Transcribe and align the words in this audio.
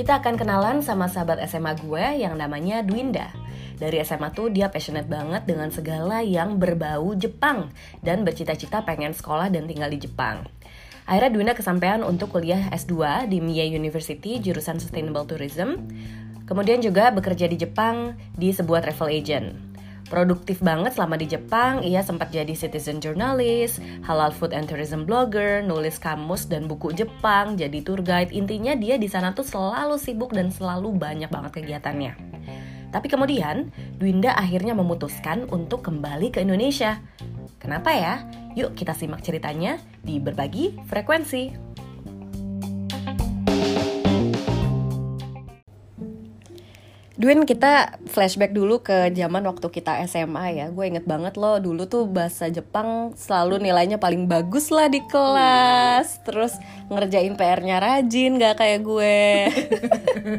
Kita 0.00 0.24
akan 0.24 0.34
kenalan 0.40 0.80
sama 0.82 1.06
sahabat 1.06 1.38
SMA 1.46 1.76
gue 1.78 2.24
yang 2.24 2.34
namanya 2.34 2.82
Dwinda. 2.82 3.30
Dari 3.78 4.02
SMA 4.02 4.34
tuh 4.34 4.50
dia 4.50 4.66
passionate 4.66 5.06
banget 5.06 5.46
dengan 5.46 5.70
segala 5.70 6.24
yang 6.24 6.58
berbau 6.58 7.14
Jepang 7.14 7.70
dan 8.02 8.26
bercita-cita 8.26 8.82
pengen 8.82 9.14
sekolah 9.14 9.52
dan 9.54 9.70
tinggal 9.70 9.92
di 9.92 10.02
Jepang. 10.02 10.48
Akhirnya 11.06 11.30
Dwinda 11.30 11.54
kesampaian 11.54 12.02
untuk 12.02 12.34
kuliah 12.34 12.72
S2 12.74 13.28
di 13.30 13.38
Mie 13.38 13.70
University 13.70 14.42
jurusan 14.42 14.82
Sustainable 14.82 15.28
Tourism. 15.28 15.86
Kemudian 16.48 16.82
juga 16.82 17.14
bekerja 17.14 17.46
di 17.46 17.54
Jepang 17.54 18.18
di 18.34 18.50
sebuah 18.50 18.82
travel 18.82 19.14
agent. 19.14 19.69
Produktif 20.10 20.58
banget 20.58 20.98
selama 20.98 21.14
di 21.14 21.30
Jepang, 21.30 21.86
ia 21.86 22.02
sempat 22.02 22.34
jadi 22.34 22.50
citizen 22.50 22.98
journalist, 22.98 23.78
halal 24.02 24.34
food 24.34 24.50
and 24.50 24.66
tourism 24.66 25.06
blogger, 25.06 25.62
nulis 25.62 26.02
kamus 26.02 26.50
dan 26.50 26.66
buku 26.66 26.90
Jepang, 26.90 27.54
jadi 27.54 27.78
tour 27.78 28.02
guide. 28.02 28.34
Intinya 28.34 28.74
dia 28.74 28.98
di 28.98 29.06
sana 29.06 29.30
tuh 29.30 29.46
selalu 29.46 30.02
sibuk 30.02 30.34
dan 30.34 30.50
selalu 30.50 30.98
banyak 30.98 31.30
banget 31.30 31.62
kegiatannya. 31.62 32.18
Tapi 32.90 33.06
kemudian, 33.06 33.70
Dwinda 34.02 34.34
akhirnya 34.34 34.74
memutuskan 34.74 35.46
untuk 35.46 35.86
kembali 35.86 36.34
ke 36.34 36.42
Indonesia. 36.42 36.98
Kenapa 37.62 37.94
ya? 37.94 38.26
Yuk 38.58 38.74
kita 38.74 38.98
simak 38.98 39.22
ceritanya 39.22 39.78
di 40.02 40.18
Berbagi 40.18 40.74
Frekuensi. 40.90 41.69
Dwin 47.20 47.44
kita 47.44 48.00
flashback 48.08 48.56
dulu 48.56 48.80
ke 48.80 49.12
zaman 49.12 49.44
waktu 49.44 49.68
kita 49.68 50.00
SMA 50.08 50.56
ya. 50.56 50.66
Gue 50.72 50.88
inget 50.88 51.04
banget 51.04 51.36
loh 51.36 51.60
dulu 51.60 51.84
tuh 51.84 52.08
bahasa 52.08 52.48
Jepang 52.48 53.12
selalu 53.12 53.60
nilainya 53.60 54.00
paling 54.00 54.24
bagus 54.24 54.72
lah 54.72 54.88
di 54.88 55.04
kelas. 55.04 56.24
Terus 56.24 56.56
ngerjain 56.88 57.36
PR-nya 57.36 57.76
rajin 57.76 58.40
gak 58.40 58.64
kayak 58.64 58.80
gue. 58.80 59.20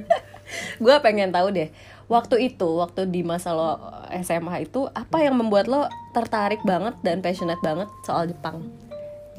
Gue 0.83 0.95
pengen 0.99 1.31
tahu 1.31 1.47
deh 1.55 1.71
Waktu 2.11 2.51
itu, 2.51 2.67
waktu 2.75 3.07
di 3.07 3.23
masa 3.23 3.55
lo 3.55 3.79
SMA 4.19 4.67
itu 4.67 4.83
Apa 4.91 5.23
yang 5.23 5.39
membuat 5.39 5.71
lo 5.71 5.87
tertarik 6.11 6.59
banget 6.67 6.99
dan 7.07 7.23
passionate 7.23 7.63
banget 7.63 7.87
soal 8.03 8.27
Jepang? 8.27 8.59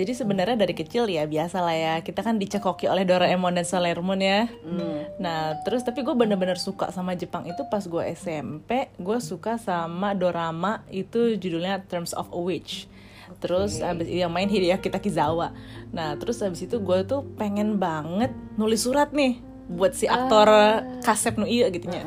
Jadi 0.03 0.19
sebenarnya 0.19 0.59
dari 0.59 0.75
kecil 0.75 1.07
ya 1.07 1.31
biasa 1.31 1.63
lah 1.63 1.79
ya 1.79 1.95
kita 2.03 2.27
kan 2.27 2.35
dicekoki 2.43 2.91
oleh 2.91 3.07
Doraemon 3.07 3.55
dan 3.55 3.63
Sailor 3.63 4.03
Moon 4.03 4.19
ya. 4.19 4.51
Hmm. 4.67 5.07
Nah 5.23 5.63
terus 5.63 5.87
tapi 5.87 6.03
gue 6.03 6.11
bener-bener 6.11 6.59
suka 6.59 6.91
sama 6.91 7.15
Jepang 7.15 7.47
itu 7.47 7.63
pas 7.71 7.87
gue 7.87 8.03
SMP 8.11 8.91
gue 8.99 9.19
suka 9.23 9.63
sama 9.63 10.11
dorama 10.19 10.83
itu 10.91 11.39
judulnya 11.39 11.87
Terms 11.87 12.19
of 12.19 12.35
a 12.35 12.41
Witch. 12.43 12.91
Terus 13.39 13.79
abis 13.79 14.11
yang 14.11 14.35
main 14.35 14.51
Hideaki 14.51 14.91
Takizawa. 14.91 15.55
Nah 15.95 16.19
terus 16.19 16.43
abis 16.43 16.67
itu 16.67 16.83
gue 16.83 16.99
tuh 17.07 17.23
pengen 17.39 17.79
banget 17.79 18.35
nulis 18.59 18.83
surat 18.83 19.15
nih 19.15 19.39
buat 19.71 19.95
si 19.95 20.11
aktor 20.11 20.51
uh. 20.51 20.99
Kasep 21.07 21.39
no 21.39 21.47
iya 21.47 21.71
gitu 21.71 21.87
ya. 21.87 22.03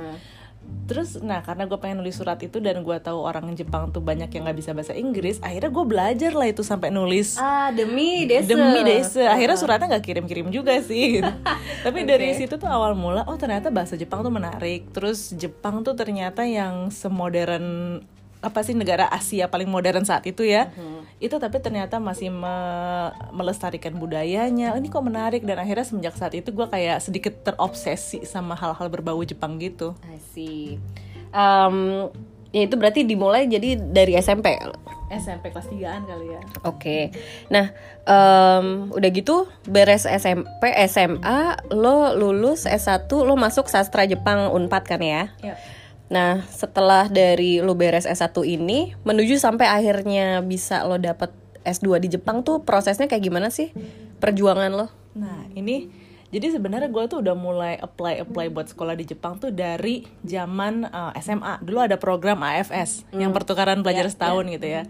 Terus 0.86 1.18
nah 1.20 1.42
karena 1.42 1.66
gue 1.66 1.78
pengen 1.82 2.06
nulis 2.06 2.16
surat 2.16 2.38
itu 2.42 2.62
dan 2.62 2.86
gue 2.86 2.98
tahu 3.02 3.26
orang 3.26 3.52
Jepang 3.58 3.90
tuh 3.90 4.06
banyak 4.06 4.30
yang 4.30 4.46
nggak 4.46 4.58
bisa 4.58 4.72
bahasa 4.78 4.94
Inggris 4.94 5.42
akhirnya 5.42 5.74
gue 5.74 5.86
belajar 5.86 6.32
lah 6.38 6.48
itu 6.48 6.62
sampai 6.62 6.94
nulis. 6.94 7.42
Ah 7.42 7.74
demi 7.74 8.30
desa. 8.30 8.54
Demi 8.54 8.82
desa. 8.86 9.34
Akhirnya 9.34 9.58
suratnya 9.58 9.98
nggak 9.98 10.06
kirim-kirim 10.06 10.48
juga 10.54 10.78
sih. 10.80 11.20
Gitu. 11.20 11.32
tapi 11.86 12.00
okay. 12.06 12.10
dari 12.10 12.30
situ 12.38 12.56
tuh 12.56 12.70
awal 12.70 12.94
mula 12.94 13.26
oh 13.26 13.38
ternyata 13.38 13.74
bahasa 13.74 13.98
Jepang 13.98 14.22
tuh 14.22 14.34
menarik. 14.34 14.90
Terus 14.94 15.34
Jepang 15.34 15.82
tuh 15.82 15.98
ternyata 15.98 16.46
yang 16.46 16.94
semodern 16.94 18.00
apa 18.46 18.62
sih 18.62 18.78
negara 18.78 19.10
Asia 19.10 19.50
paling 19.50 19.66
modern 19.66 20.06
saat 20.06 20.22
itu 20.30 20.46
ya. 20.46 20.70
Mm-hmm. 20.70 21.02
itu 21.16 21.36
tapi 21.42 21.58
ternyata 21.58 21.98
masih 21.98 22.30
me 22.30 22.56
melestarikan 23.34 23.98
budayanya. 23.98 24.78
Ini 24.78 24.88
kok 24.94 25.02
menarik 25.02 25.42
dan 25.42 25.58
akhirnya 25.58 25.82
semenjak 25.82 26.14
saat 26.14 26.38
itu 26.38 26.54
gue 26.54 26.68
kayak 26.70 27.02
sedikit 27.02 27.34
terobsesi 27.42 28.22
sama 28.30 28.54
hal-hal 28.54 28.88
berbau 28.94 29.18
Jepang 29.26 29.58
gitu. 29.58 29.98
I 30.06 30.22
see. 30.22 30.78
Um, 31.34 32.14
ya 32.54 32.70
itu 32.70 32.76
berarti 32.78 33.02
dimulai 33.02 33.50
jadi 33.50 33.76
dari 33.76 34.14
SMP 34.22 34.54
SMP 35.10 35.50
kelas 35.50 35.68
3an 35.70 36.02
kali 36.06 36.28
ya. 36.30 36.42
Oke. 36.62 36.78
Okay. 36.78 37.04
nah 37.50 37.74
um, 38.06 38.94
udah 38.94 39.10
gitu 39.10 39.50
beres 39.66 40.06
SMP 40.06 40.70
SMA 40.86 41.58
lo 41.74 42.14
lulus 42.14 42.70
S1 42.70 43.10
lo 43.10 43.34
masuk 43.34 43.66
sastra 43.72 44.06
Jepang 44.06 44.54
Unpad 44.54 44.84
kan 44.86 45.02
ya? 45.02 45.34
Yep 45.42 45.75
Nah, 46.06 46.46
setelah 46.54 47.10
dari 47.10 47.62
lo 47.66 47.74
beres 47.74 48.06
S1 48.06 48.36
ini 48.46 48.94
menuju 49.02 49.42
sampai 49.42 49.66
akhirnya 49.66 50.46
bisa 50.46 50.86
lo 50.86 51.02
dapet 51.02 51.34
S2 51.66 51.98
di 51.98 52.14
Jepang 52.14 52.46
tuh 52.46 52.62
prosesnya 52.62 53.10
kayak 53.10 53.26
gimana 53.26 53.50
sih? 53.50 53.74
Perjuangan 54.22 54.70
lo? 54.70 54.88
Nah, 55.18 55.50
ini 55.58 55.90
jadi 56.30 56.52
sebenarnya 56.52 56.92
gue 56.92 57.04
tuh 57.08 57.24
udah 57.24 57.32
mulai 57.38 57.74
apply 57.80 58.28
apply 58.28 58.52
buat 58.52 58.68
sekolah 58.68 58.94
di 59.00 59.08
Jepang 59.08 59.40
tuh 59.40 59.56
dari 59.56 60.06
zaman 60.22 60.84
uh, 60.84 61.16
eh, 61.16 61.24
SMA. 61.24 61.64
Dulu 61.64 61.80
ada 61.80 61.98
program 61.98 62.44
AFS 62.44 63.08
hmm. 63.10 63.24
yang 63.24 63.32
pertukaran 63.32 63.82
pelajar 63.82 64.06
yeah, 64.06 64.14
setahun 64.14 64.44
yeah. 64.46 64.54
gitu 64.60 64.68
ya. 64.68 64.82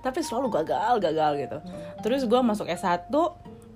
Tapi 0.00 0.20
selalu 0.24 0.48
gagal, 0.62 0.94
gagal 1.04 1.32
gitu. 1.38 1.58
Hmm. 1.60 2.00
Terus 2.00 2.22
gue 2.24 2.40
masuk 2.40 2.66
S1 2.66 3.12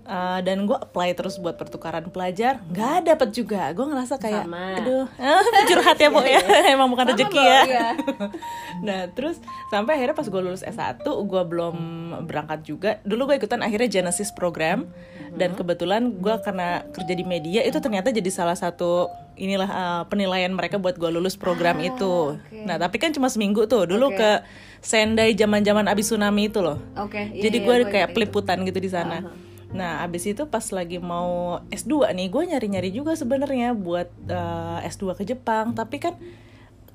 uh, 0.09 0.41
dan 0.41 0.65
gue 0.65 0.75
apply 0.75 1.13
terus 1.13 1.37
buat 1.37 1.55
pertukaran 1.55 2.09
pelajar 2.09 2.59
nggak 2.73 3.13
dapet 3.13 3.29
juga 3.37 3.71
gue 3.77 3.87
ngerasa 3.87 4.17
kayak 4.17 4.49
Sama. 4.49 4.65
aduh 4.81 5.07
curhat 5.71 5.99
ya 6.01 6.09
bu 6.09 6.25
ya 6.25 6.41
emang 6.75 6.89
bukan 6.89 7.13
rezeki 7.15 7.39
ya 7.39 7.61
iya. 7.69 7.89
nah 8.87 9.01
terus 9.13 9.39
sampai 9.69 10.01
akhirnya 10.01 10.17
pas 10.17 10.27
gue 10.27 10.41
lulus 10.41 10.65
S1 10.65 11.05
gue 11.05 11.43
belum 11.45 11.77
berangkat 12.25 12.61
juga 12.65 12.91
dulu 13.05 13.31
gue 13.31 13.45
ikutan 13.45 13.61
akhirnya 13.61 13.87
Genesis 14.01 14.33
program 14.33 14.89
dan 15.37 15.53
mm-hmm. 15.53 15.59
kebetulan 15.61 16.03
gue 16.17 16.35
karena 16.41 16.83
kerja 16.91 17.15
di 17.15 17.25
media 17.29 17.61
itu 17.63 17.77
ternyata 17.79 18.09
jadi 18.09 18.31
salah 18.33 18.57
satu 18.57 19.13
inilah 19.39 19.71
uh, 19.71 20.03
penilaian 20.11 20.51
mereka 20.51 20.83
buat 20.83 20.99
gue 20.99 21.15
lulus 21.15 21.39
program 21.39 21.79
ah, 21.79 21.87
itu 21.87 22.35
okay. 22.35 22.65
nah 22.67 22.81
tapi 22.81 22.99
kan 22.99 23.15
cuma 23.15 23.31
seminggu 23.31 23.69
tuh 23.71 23.85
dulu 23.87 24.11
okay. 24.11 24.19
ke 24.19 24.31
Sendai 24.79 25.35
zaman-zaman 25.35 25.91
abis 25.91 26.15
tsunami 26.15 26.47
itu 26.47 26.63
loh. 26.63 26.79
Okay. 26.95 27.35
Jadi 27.35 27.59
iya, 27.59 27.67
gue 27.67 27.77
iya, 27.83 27.91
kayak 27.91 28.09
peliputan 28.15 28.63
gitu 28.63 28.79
di 28.79 28.87
sana. 28.87 29.19
Uh 29.19 29.23
-huh 29.27 29.48
Nah, 29.69 30.01
abis 30.01 30.33
itu 30.33 30.49
pas 30.49 30.65
lagi 30.73 30.97
mau 30.97 31.61
S2 31.69 32.09
nih, 32.17 32.29
gue 32.33 32.43
nyari-nyari 32.57 32.91
juga 32.93 33.13
sebenarnya 33.13 33.77
buat 33.77 34.09
uh, 34.33 34.81
eh, 34.81 34.89
S2 34.89 35.13
ke 35.13 35.25
Jepang, 35.29 35.77
tapi 35.77 36.01
kan 36.01 36.17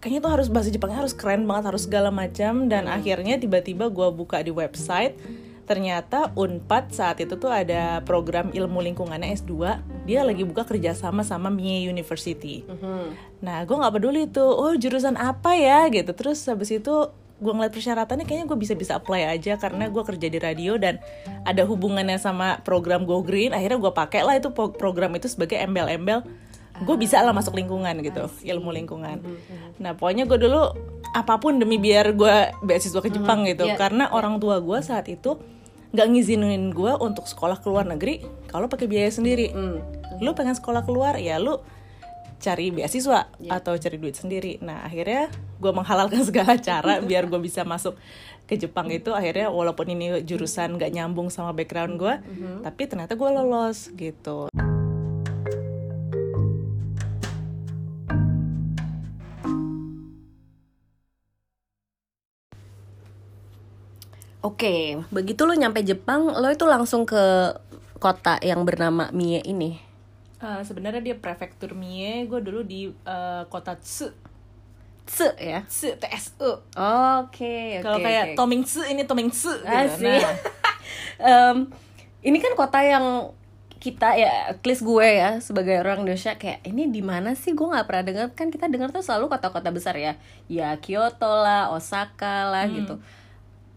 kayaknya 0.01 0.19
tuh 0.25 0.31
harus 0.33 0.47
bahasa 0.49 0.73
Jepangnya 0.73 1.05
harus 1.05 1.13
keren 1.13 1.45
banget, 1.45 1.69
harus 1.69 1.85
segala 1.85 2.09
macam. 2.09 2.65
Dan 2.65 2.89
hmm. 2.89 2.97
akhirnya 2.97 3.35
tiba-tiba 3.37 3.93
gue 3.93 4.07
buka 4.09 4.41
di 4.41 4.49
website 4.49 5.15
ternyata 5.63 6.35
Unpad 6.35 6.91
saat 6.91 7.23
itu 7.23 7.39
tuh 7.39 7.47
ada 7.47 8.03
program 8.03 8.51
ilmu 8.51 8.83
lingkungannya 8.83 9.31
S2 9.31 9.79
dia 10.03 10.19
lagi 10.27 10.43
buka 10.43 10.67
kerjasama 10.67 11.23
sama 11.23 11.47
Mie 11.47 11.87
University. 11.87 12.67
Uh 12.67 12.75
-huh. 12.75 13.05
nah 13.39 13.63
gue 13.63 13.75
nggak 13.75 13.93
peduli 13.95 14.27
tuh 14.27 14.51
oh 14.51 14.75
jurusan 14.75 15.15
apa 15.15 15.55
ya? 15.55 15.87
Gitu. 15.87 16.11
Terus 16.11 16.43
habis 16.51 16.67
itu 16.75 17.07
gue 17.43 17.51
ngeliat 17.53 17.75
persyaratannya 17.75 18.23
kayaknya 18.23 18.47
gue 18.47 18.57
bisa 18.57 18.73
bisa 18.73 18.95
apply 18.95 19.35
aja 19.35 19.59
karena 19.59 19.91
gue 19.91 20.03
kerja 20.07 20.27
di 20.31 20.39
radio 20.39 20.79
dan 20.79 21.03
ada 21.43 21.67
hubungannya 21.67 22.15
sama 22.15 22.63
program 22.63 23.03
Go 23.03 23.19
Green 23.19 23.51
akhirnya 23.51 23.83
gue 23.83 23.93
pakai 23.93 24.23
lah 24.23 24.39
itu 24.39 24.49
program 24.55 25.11
itu 25.19 25.27
sebagai 25.27 25.59
embel-embel 25.59 26.23
gue 26.81 26.95
bisa 26.97 27.21
lah 27.21 27.35
masuk 27.35 27.53
lingkungan 27.53 28.01
gitu 28.01 28.25
ilmu 28.41 28.73
lingkungan 28.73 29.21
mm-hmm, 29.21 29.37
mm-hmm. 29.37 29.71
nah 29.77 29.93
pokoknya 29.93 30.25
gue 30.25 30.39
dulu 30.41 30.73
apa 31.13 31.37
pun 31.37 31.61
demi 31.61 31.77
biar 31.77 32.17
gue 32.17 32.35
beasiswa 32.65 32.97
ke 32.97 33.13
Jepang 33.13 33.45
mm-hmm. 33.45 33.51
gitu 33.53 33.65
yeah, 33.69 33.77
karena 33.77 34.09
yeah. 34.09 34.17
orang 34.17 34.41
tua 34.41 34.57
gue 34.57 34.79
saat 34.81 35.05
itu 35.05 35.37
nggak 35.93 36.07
ngizinin 36.09 36.73
gue 36.73 36.91
untuk 36.97 37.29
sekolah 37.29 37.61
ke 37.61 37.67
luar 37.69 37.85
negeri 37.85 38.25
kalau 38.49 38.65
pakai 38.65 38.89
biaya 38.89 39.13
sendiri 39.13 39.53
mm. 39.53 39.77
lu 40.25 40.33
pengen 40.33 40.57
sekolah 40.57 40.81
keluar 40.81 41.21
ya 41.21 41.37
lu 41.37 41.61
cari 42.43 42.75
beasiswa 42.75 43.31
yeah. 43.39 43.55
atau 43.55 43.79
cari 43.79 43.95
duit 43.95 44.19
sendiri. 44.19 44.59
Nah 44.59 44.83
akhirnya 44.83 45.31
gue 45.63 45.71
menghalalkan 45.71 46.19
segala 46.27 46.59
cara 46.59 46.99
biar 46.99 47.31
gue 47.31 47.39
bisa 47.39 47.63
masuk 47.63 47.95
ke 48.43 48.59
Jepang 48.59 48.91
itu 48.91 49.15
akhirnya 49.15 49.47
walaupun 49.47 49.87
ini 49.95 50.19
jurusan 50.27 50.75
gak 50.75 50.91
nyambung 50.91 51.31
sama 51.31 51.55
background 51.55 51.95
gue, 51.95 52.19
mm 52.19 52.35
-hmm. 52.35 52.57
tapi 52.67 52.81
ternyata 52.91 53.15
gue 53.15 53.29
lolos 53.31 53.87
gitu. 53.95 54.51
Oke, 64.43 64.99
begitu 65.07 65.47
lo 65.47 65.55
nyampe 65.55 65.79
Jepang, 65.87 66.35
lo 66.35 66.51
itu 66.51 66.67
langsung 66.67 67.07
ke 67.07 67.55
kota 67.95 68.35
yang 68.43 68.67
bernama 68.67 69.07
Mie 69.15 69.39
ini. 69.47 69.92
Uh, 70.43 70.59
sebenarnya 70.59 70.99
dia 70.99 71.15
prefektur 71.15 71.71
Mie, 71.71 72.27
gue 72.27 72.43
dulu 72.43 72.67
di 72.67 72.91
uh, 73.07 73.47
kota 73.47 73.79
Tsu. 73.79 74.11
Tsu 75.07 75.31
ya? 75.39 75.63
Tsu, 75.63 75.95
T 75.95 76.03
S 76.11 76.35
U. 76.43 76.59
Oke, 77.23 77.79
Kalau 77.79 78.03
kayak 78.03 78.35
okay. 78.35 78.35
Toming 78.35 78.67
Tsu, 78.67 78.83
ini 78.83 79.07
Toming 79.07 79.31
Tsu. 79.31 79.55
Gitu. 79.63 80.03
Nah. 80.03 80.35
um, 81.31 81.71
ini 82.19 82.43
kan 82.43 82.59
kota 82.59 82.83
yang 82.83 83.31
kita 83.79 84.19
ya, 84.19 84.51
at 84.51 84.63
least 84.67 84.83
gue 84.83 85.07
ya 85.07 85.39
sebagai 85.39 85.79
orang 85.79 86.03
Indonesia 86.03 86.35
kayak 86.35 86.63
ini 86.67 86.91
di 86.91 86.99
mana 86.99 87.35
sih 87.35 87.51
gue 87.51 87.67
nggak 87.67 87.87
pernah 87.87 88.03
dengar 88.03 88.25
kan 88.31 88.47
kita 88.47 88.71
dengar 88.71 88.95
tuh 88.95 89.03
selalu 89.03 89.27
kota-kota 89.27 89.71
besar 89.71 89.95
ya, 89.95 90.19
ya 90.51 90.75
Kyoto 90.79 91.39
lah, 91.39 91.71
Osaka 91.71 92.51
lah 92.51 92.67
hmm. 92.67 92.75
gitu. 92.83 92.95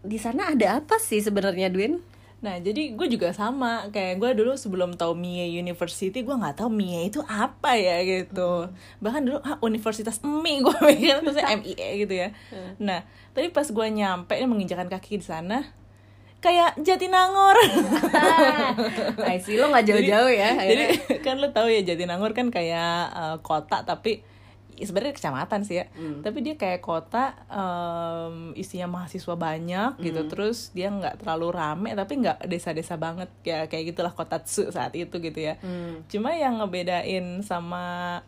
Di 0.03 0.19
sana 0.19 0.51
ada 0.51 0.83
apa 0.83 0.99
sih 0.99 1.23
sebenarnya, 1.23 1.71
Dwin? 1.71 2.03
Nah, 2.37 2.61
jadi 2.61 2.93
gue 2.93 3.07
juga 3.09 3.33
sama. 3.33 3.89
Kayak 3.89 4.21
gue 4.21 4.29
dulu 4.43 4.53
sebelum 4.53 4.93
tahu 4.93 5.17
Mie 5.17 5.49
University, 5.57 6.21
gue 6.21 6.35
nggak 6.37 6.61
tahu 6.61 6.69
Mie 6.69 7.09
itu 7.09 7.21
apa 7.25 7.73
ya 7.73 8.05
gitu. 8.05 8.69
Bahkan 9.01 9.21
dulu 9.25 9.37
ah, 9.41 9.57
Universitas 9.65 10.21
MI 10.21 10.61
gue 10.61 10.75
pikir 10.93 11.25
terus 11.25 11.41
MIE 11.41 12.05
gitu 12.05 12.13
ya. 12.13 12.29
Nah, 12.77 13.01
tapi 13.33 13.49
pas 13.49 13.65
gue 13.65 13.87
nyampe 13.89 14.37
menginjakan 14.45 14.85
kaki 14.85 15.17
di 15.17 15.25
sana, 15.25 15.65
kayak 16.37 16.77
Jatinangor. 16.77 17.57
I 19.33 19.41
see 19.41 19.57
lo 19.57 19.73
nggak 19.73 19.85
jauh-jauh 19.89 20.29
ya. 20.29 20.53
Jadi 20.61 20.85
kan 21.25 21.41
lo 21.41 21.49
tahu 21.49 21.73
ya 21.73 21.81
Jatinangor 21.81 22.37
kan 22.37 22.53
kayak 22.53 22.99
eh, 23.13 23.37
kota 23.41 23.81
tapi 23.81 24.21
sebenarnya 24.77 25.13
kecamatan 25.13 25.61
sih 25.61 25.79
ya. 25.79 25.85
Hmm. 25.91 26.21
Tapi 26.21 26.37
dia 26.39 26.53
kayak 26.53 26.79
kota 26.79 27.33
em, 27.47 28.53
isinya 28.53 28.85
mahasiswa 28.87 29.33
banyak 29.33 29.97
gitu. 29.99 30.21
Hmm. 30.21 30.29
Terus 30.29 30.69
dia 30.71 30.87
nggak 30.87 31.21
terlalu 31.21 31.47
rame 31.49 31.89
tapi 31.93 32.19
nggak 32.19 32.45
desa-desa 32.45 32.95
banget 32.95 33.29
ya 33.41 33.65
kayak 33.65 33.91
gitulah 33.91 34.11
kota 34.11 34.37
Tsu 34.37 34.69
saat 34.69 34.93
itu 34.93 35.17
gitu 35.17 35.39
ya. 35.39 35.57
Hmm. 35.59 36.05
Cuma 36.05 36.31
yang 36.31 36.59
ngebedain 36.59 37.41
sama 37.41 38.21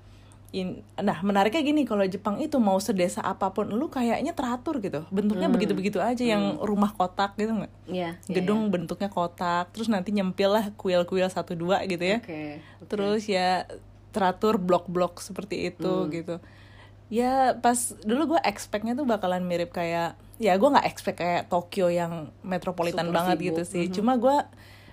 in, 0.49 0.81
nah 0.97 1.21
menariknya 1.21 1.61
gini 1.61 1.85
kalau 1.85 2.01
Jepang 2.03 2.41
itu 2.41 2.57
mau 2.57 2.81
sedesa 2.81 3.21
apa 3.21 3.53
pun 3.53 3.69
lu 3.69 3.85
kayaknya 3.85 4.33
teratur 4.33 4.81
gitu 4.81 5.05
bentuknya 5.13 5.45
begitu-begitu 5.45 6.01
aja 6.01 6.25
yang 6.25 6.57
rumah 6.57 6.89
kotak 6.89 7.37
gitu 7.37 7.53
nggak 7.53 7.69
Hmm. 7.85 7.93
Iya. 7.93 8.11
gedung 8.25 8.69
bentuknya 8.69 9.09
kotak 9.09 9.69
terus 9.73 9.89
nanti 9.89 10.09
nyempil 10.09 10.49
lah 10.49 10.73
kuil-kuil 10.73 11.25
satu 11.25 11.53
dua 11.53 11.85
gitu 11.85 12.01
ya 12.01 12.17
Oke. 12.17 12.61
terus 12.85 13.25
ya 13.25 13.69
teratur 14.09 14.57
blok-blok 14.57 15.19
seperti 15.19 15.69
itu 15.69 15.85
Hmm. 15.85 16.09
gitu. 16.09 16.35
Ya 17.09 17.57
pas 17.57 17.73
dulu 18.01 18.35
gue 18.35 18.41
expectnya 18.43 18.93
tuh 18.93 19.03
bakalan 19.03 19.41
mirip 19.41 19.69
kayak 19.69 20.13
ya 20.37 20.53
gue 20.53 20.69
nggak 20.69 20.85
expect 20.85 21.17
kayak 21.17 21.47
Tokyo 21.47 21.89
yang 21.89 22.29
metropolitan 22.41 23.09
Super 23.09 23.17
banget 23.17 23.37
sibuk. 23.37 23.47
gitu 23.49 23.61
sih. 23.65 23.85
Cuma 23.89 24.13
gue 24.15 24.37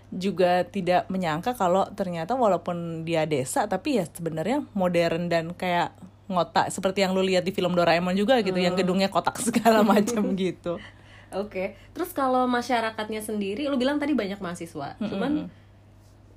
juga 0.08 0.62
tidak 0.64 1.04
menyangka 1.06 1.52
kalau 1.52 1.84
ternyata 1.92 2.32
walaupun 2.32 3.02
dia 3.02 3.26
desa 3.26 3.66
tapi 3.66 3.98
ya 3.98 4.06
sebenarnya 4.06 4.64
modern 4.72 5.26
dan 5.26 5.50
kayak 5.52 5.92
ngotak 6.26 6.70
seperti 6.70 7.02
yang 7.02 7.12
lu 7.12 7.22
lihat 7.22 7.42
di 7.42 7.50
film 7.50 7.74
Doraemon 7.74 8.14
juga 8.14 8.38
gitu 8.40 8.56
yang 8.56 8.74
gedungnya 8.74 9.06
kotak 9.06 9.38
segala 9.46 9.82
macam 9.82 10.32
gitu. 10.38 10.78
Oke, 11.30 11.74
terus 11.90 12.10
kalau 12.10 12.46
masyarakatnya 12.46 13.18
sendiri, 13.20 13.66
lu 13.66 13.74
bilang 13.74 13.98
tadi 13.98 14.14
banyak 14.14 14.38
mahasiswa, 14.38 14.94
cuman 14.96 15.50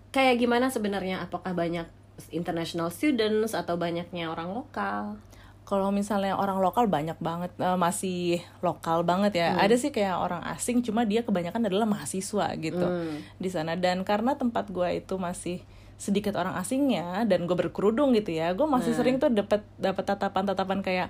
kayak 0.09 0.35
gimana 0.37 0.67
sebenarnya? 0.67 1.21
Apakah 1.21 1.53
banyak 1.53 1.85
international 2.29 2.89
students 2.89 3.51
atau 3.51 3.75
banyaknya 3.75 4.27
orang 4.27 4.51
lokal? 4.51 5.15
Kalau 5.63 5.89
misalnya 5.89 6.33
orang 6.33 6.57
lokal 6.57 6.85
banyak 6.85 7.15
banget 7.19 7.53
eh, 7.55 7.77
masih 7.77 8.41
lokal 8.59 9.03
banget 9.03 9.37
ya. 9.37 9.49
Ada 9.55 9.77
sih 9.77 9.89
kayak 9.89 10.17
orang 10.17 10.41
asing 10.49 10.81
cuma 10.81 11.03
dia 11.03 11.21
kebanyakan 11.21 11.63
adalah 11.63 11.85
mahasiswa 11.85 12.51
gitu 12.57 12.81
Hmm. 12.81 13.21
di 13.37 13.47
sana 13.47 13.73
dan 13.73 14.01
karena 14.01 14.33
tempat 14.33 14.67
gua 14.67 14.89
itu 14.89 15.15
masih 15.15 15.61
sedikit 15.95 16.33
orang 16.33 16.55
asingnya 16.55 17.21
dan 17.23 17.43
gue 17.43 17.53
berkerudung 17.53 18.11
gitu 18.13 18.31
ya. 18.31 18.55
Gue 18.55 18.65
masih 18.65 18.95
sering 18.95 19.19
tuh 19.19 19.29
dapat 19.29 19.61
dapat 19.75 20.07
tatapan-tatapan 20.07 20.79
kayak 20.79 21.09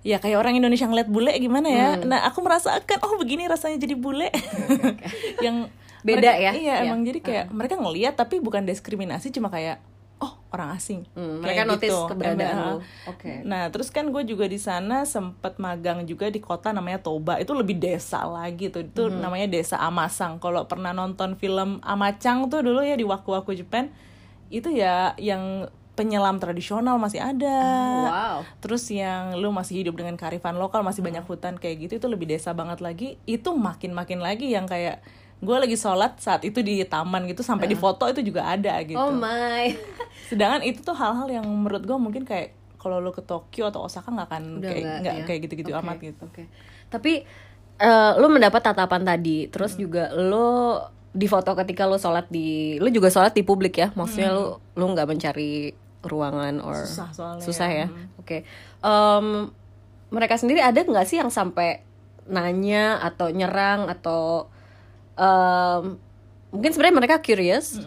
ya 0.00 0.16
kayak 0.16 0.38
orang 0.38 0.56
Indonesia 0.56 0.86
ngeliat 0.86 1.10
bule 1.10 1.34
gimana 1.36 1.68
ya. 1.68 1.88
Nah, 2.00 2.24
aku 2.24 2.40
merasakan 2.40 3.02
oh 3.02 3.18
begini 3.18 3.44
rasanya 3.44 3.76
jadi 3.76 3.92
bule. 3.92 4.30
Yang 5.44 5.68
Beda 6.00 6.32
mereka- 6.32 6.40
ya? 6.40 6.52
Iya, 6.56 6.74
Iya. 6.80 6.88
emang 6.88 7.04
jadi 7.04 7.20
kayak 7.20 7.44
mereka 7.52 7.74
ngeliat 7.76 8.14
tapi 8.16 8.40
bukan 8.40 8.64
diskriminasi 8.64 9.28
cuma 9.28 9.52
kayak 9.52 9.76
orang 10.50 10.74
asing. 10.74 11.06
Hmm, 11.12 11.38
Kayak 11.38 11.62
mereka 11.62 11.62
notice 11.64 11.90
gitu. 11.92 12.08
keberadaan 12.08 12.50
Emang, 12.52 12.66
lu. 12.66 12.76
ah. 12.76 12.78
Oke. 13.06 13.32
Nah, 13.42 13.62
terus 13.68 13.88
kan 13.88 14.04
gue 14.04 14.22
juga 14.24 14.44
di 14.44 14.58
sana 14.58 15.02
sempet 15.04 15.56
magang 15.56 16.02
juga 16.02 16.26
di 16.26 16.38
kota 16.38 16.70
namanya 16.70 16.98
Toba. 16.98 17.38
Itu 17.38 17.54
lebih 17.54 17.76
desa 17.76 18.22
lagi 18.24 18.66
tuh. 18.66 18.82
Itu 18.82 19.06
Mhm. 19.06 19.18
namanya 19.20 19.46
Desa 19.46 19.78
Amasang. 19.78 20.36
Kalau 20.36 20.66
pernah 20.66 20.90
nonton 20.90 21.34
film 21.34 21.78
Amacang 21.80 22.46
tuh 22.46 22.60
dulu 22.60 22.80
ya 22.80 22.94
di 22.94 23.02
Waku-Waku 23.02 23.54
Japan, 23.54 23.94
itu 24.48 24.66
ya 24.68 25.14
yang 25.16 25.66
penyelam 25.92 26.36
tradisional 26.36 26.96
masih 26.96 27.20
ada. 27.20 27.58
Wow. 28.02 28.36
Terus 28.58 28.88
yang 28.88 29.36
lu 29.36 29.50
masih 29.50 29.84
hidup 29.84 29.94
dengan 29.94 30.16
kearifan 30.16 30.56
lokal, 30.56 30.80
masih 30.80 31.00
banyak 31.00 31.22
hutan 31.22 31.54
kayak 31.54 31.86
gitu 31.86 31.92
itu 31.96 32.06
lebih 32.08 32.24
desa 32.26 32.50
banget 32.50 32.80
lagi. 32.80 33.20
Itu 33.22 33.52
makin-makin 33.52 34.18
lagi 34.18 34.48
yang 34.48 34.64
kayak 34.64 35.04
gue 35.40 35.56
lagi 35.56 35.76
sholat 35.76 36.20
saat 36.20 36.44
itu 36.44 36.60
di 36.60 36.84
taman 36.84 37.24
gitu 37.24 37.40
sampai 37.40 37.64
di 37.64 37.72
foto 37.76 38.04
itu 38.04 38.20
juga 38.20 38.44
ada 38.44 38.76
gitu. 38.84 39.00
Oh 39.00 39.08
my. 39.08 39.72
Sedangkan 40.30 40.60
itu 40.68 40.84
tuh 40.84 40.92
hal-hal 40.92 41.40
yang 41.40 41.46
menurut 41.48 41.80
gue 41.80 41.96
mungkin 41.96 42.28
kayak 42.28 42.52
kalau 42.76 43.00
lo 43.00 43.12
ke 43.12 43.24
Tokyo 43.24 43.68
atau 43.68 43.88
Osaka 43.88 44.08
nggak 44.12 44.28
akan 44.28 44.44
Udah 44.60 44.68
kayak 44.68 44.84
nggak, 45.00 45.14
ya? 45.16 45.24
kayak 45.24 45.40
gitu-gitu 45.48 45.72
Oke, 45.72 45.80
amat 45.80 45.96
gitu. 46.00 46.22
Oke. 46.28 46.42
Tapi 46.92 47.12
eh, 47.80 48.12
lu 48.20 48.26
mendapat 48.28 48.60
tatapan 48.60 49.02
tadi, 49.04 49.48
terus 49.48 49.76
juga 49.80 50.12
lu 50.12 50.76
di 51.10 51.26
foto 51.26 51.56
ketika 51.56 51.88
lu 51.88 51.96
sholat 51.96 52.28
di, 52.28 52.76
lu 52.76 52.88
juga 52.92 53.08
sholat 53.08 53.32
di 53.32 53.42
publik 53.44 53.80
ya, 53.80 53.88
maksudnya 53.96 54.32
lu 54.32 54.60
lu 54.76 54.84
nggak 54.92 55.08
mencari 55.08 55.72
ruangan 56.00 56.64
or 56.64 56.84
Susah 56.84 57.08
soalnya 57.12 57.44
susah 57.44 57.68
ya. 57.68 57.86
ya. 57.88 57.88
Oke. 58.20 58.44
Em, 58.80 59.26
mereka 60.08 60.40
sendiri 60.40 60.64
ada 60.64 60.80
nggak 60.80 61.06
sih 61.08 61.20
yang 61.20 61.28
sampai 61.28 61.84
nanya 62.30 63.00
atau 63.02 63.28
nyerang 63.28 63.90
atau 63.90 64.48
em, 65.16 65.96
mungkin 66.50 66.70
sebenarnya 66.74 66.96
mereka 66.98 67.22
curious 67.22 67.78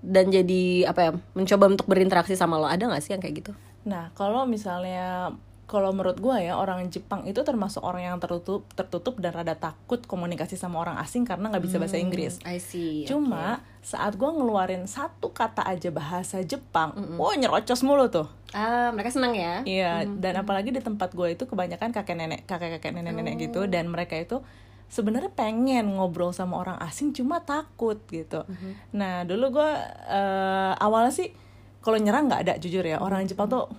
dan 0.00 0.32
jadi 0.32 0.88
apa 0.88 1.00
ya 1.00 1.10
mencoba 1.36 1.76
untuk 1.76 1.84
berinteraksi 1.88 2.32
sama 2.36 2.56
lo 2.56 2.68
ada 2.68 2.88
nggak 2.88 3.02
sih 3.04 3.12
yang 3.12 3.20
kayak 3.20 3.44
gitu? 3.44 3.52
Nah 3.84 4.12
kalau 4.16 4.48
misalnya 4.48 5.32
kalau 5.70 5.94
menurut 5.94 6.18
gue 6.18 6.50
ya 6.50 6.58
orang 6.58 6.90
Jepang 6.90 7.22
itu 7.30 7.46
termasuk 7.46 7.78
orang 7.86 8.02
yang 8.02 8.16
tertutup 8.18 8.66
tertutup 8.74 9.22
dan 9.22 9.30
rada 9.30 9.54
takut 9.54 10.02
komunikasi 10.02 10.58
sama 10.58 10.82
orang 10.82 10.98
asing 10.98 11.22
karena 11.22 11.46
nggak 11.46 11.62
bisa 11.62 11.78
bahasa 11.78 11.94
Inggris. 11.94 12.42
I 12.42 12.58
see. 12.58 13.06
Cuma 13.06 13.62
saat 13.78 14.18
gue 14.18 14.26
ngeluarin 14.26 14.90
satu 14.90 15.30
kata 15.30 15.62
aja 15.62 15.94
bahasa 15.94 16.42
Jepang, 16.42 16.90
oh 17.22 17.30
nyerocos 17.38 17.86
mulu 17.86 18.10
tuh. 18.10 18.26
Ah, 18.50 18.90
mereka 18.90 19.14
senang 19.14 19.30
ya? 19.30 19.62
Iya, 19.62 20.10
dan 20.18 20.42
apalagi 20.42 20.74
di 20.74 20.82
tempat 20.82 21.14
gue 21.14 21.38
itu 21.38 21.46
kebanyakan 21.46 21.94
kakek 21.94 22.18
nenek, 22.18 22.40
kakek 22.50 22.82
kakek 22.82 22.98
nenek 22.98 23.14
nenek 23.14 23.38
gitu, 23.38 23.70
dan 23.70 23.86
mereka 23.86 24.18
itu 24.18 24.42
sebenarnya 24.90 25.30
pengen 25.30 25.94
ngobrol 25.94 26.34
sama 26.34 26.58
orang 26.58 26.76
asing, 26.82 27.14
cuma 27.14 27.38
takut 27.40 27.96
gitu. 28.10 28.42
Nah, 28.90 29.22
dulu 29.22 29.62
gue 29.62 29.70
eh, 30.10 30.72
awalnya 30.76 31.14
sih 31.14 31.30
kalau 31.80 31.96
nyerang 31.96 32.28
nggak 32.28 32.42
ada 32.44 32.54
jujur 32.58 32.82
ya, 32.82 32.98
orang 32.98 33.24
Jepang 33.24 33.48
tuh 33.48 33.70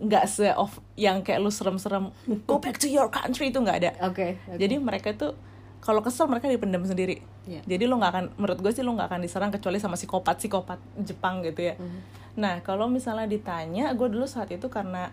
nggak 0.00 0.24
se 0.24 0.48
off 0.56 0.80
yang 0.96 1.20
kayak 1.20 1.44
lu 1.44 1.52
serem-serem 1.52 2.08
go 2.48 2.56
back 2.56 2.80
to 2.80 2.88
your 2.88 3.12
country 3.12 3.52
itu 3.52 3.60
nggak 3.60 3.78
ada. 3.84 3.90
Oke. 4.08 4.40
oke. 4.48 4.56
Jadi 4.56 4.80
mereka 4.80 5.12
tuh 5.12 5.36
kalau 5.84 6.00
kesel 6.00 6.28
mereka 6.28 6.48
dipendam 6.48 6.84
sendiri. 6.88 7.20
Iya. 7.44 7.60
Jadi 7.64 7.84
lu 7.84 8.00
nggak 8.00 8.12
akan, 8.12 8.24
menurut 8.40 8.58
gue 8.64 8.72
sih 8.72 8.84
lu 8.84 8.96
nggak 8.96 9.12
akan 9.12 9.20
diserang 9.20 9.52
kecuali 9.52 9.76
sama 9.76 10.00
psikopat 10.00 10.40
psikopat 10.40 10.78
Jepang 11.04 11.44
gitu 11.44 11.72
ya. 11.72 11.74
Mhm. 11.76 12.00
Nah 12.40 12.64
kalau 12.64 12.88
misalnya 12.88 13.28
ditanya, 13.28 13.92
gue 13.92 14.08
dulu 14.08 14.24
saat 14.24 14.48
itu 14.52 14.70
karena 14.72 15.12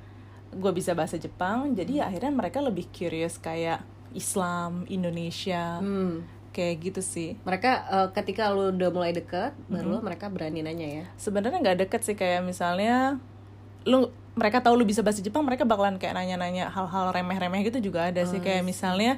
gue 0.55 0.72
bisa 0.72 0.96
bahasa 0.96 1.20
Jepang, 1.20 1.75
jadi 1.75 2.03
ya 2.03 2.03
akhirnya 2.08 2.32
mereka 2.32 2.63
lebih 2.63 2.88
curious 2.96 3.36
kayak 3.36 3.84
Islam, 4.12 4.86
Indonesia, 4.88 5.78
Hmm. 5.78 6.24
kayak 6.50 6.76
gitu 6.84 7.02
sih. 7.02 7.36
Mereka 7.42 7.72
eh, 7.86 8.08
ketika 8.14 8.50
lu 8.50 8.72
udah 8.72 8.90
mulai 8.90 9.12
deket, 9.12 9.52
baru 9.68 10.00
mereka 10.00 10.28
berani 10.28 10.60
nanya 10.60 10.88
ya. 10.96 11.06
Sebenarnya 11.16 11.58
nggak 11.58 11.80
deket 11.82 12.02
sih 12.04 12.14
kayak 12.14 12.42
misalnya 12.42 13.22
lu 13.84 14.10
mereka 14.34 14.60
tahu 14.60 14.76
lu 14.76 14.84
bisa 14.84 15.02
bahasa 15.02 15.20
Jepang, 15.20 15.42
mereka 15.42 15.64
bakalan 15.64 15.96
kayak 15.96 16.14
nanya-nanya 16.14 16.68
hal-hal 16.68 17.10
remeh-remeh 17.10 17.62
gitu 17.64 17.80
juga 17.84 18.06
ada 18.06 18.22
sih 18.24 18.38
kayak 18.38 18.62
misalnya 18.62 19.18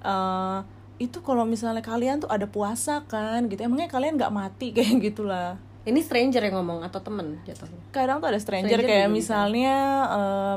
eh 0.00 0.58
itu 0.98 1.18
kalau 1.18 1.42
misalnya 1.44 1.80
kalian 1.80 2.18
tuh 2.18 2.28
ada 2.28 2.46
puasa 2.46 3.02
kan 3.02 3.42
gitu 3.44 3.58
emangnya 3.60 3.88
kalian 3.88 4.14
nggak 4.14 4.30
mati 4.30 4.70
kayak 4.76 5.02
gitulah 5.02 5.58
Ini 5.82 5.98
stranger 5.98 6.38
yang 6.40 6.54
ngomong 6.56 6.82
atau 6.82 7.00
temen 7.00 7.42
jatuhnya? 7.42 7.74
kadang 7.90 8.18
tuh 8.18 8.30
ada 8.30 8.38
stranger, 8.38 8.70
Stranger 8.70 8.86
kayak 8.86 9.08
bisa. 9.08 9.16
misalnya 9.16 9.76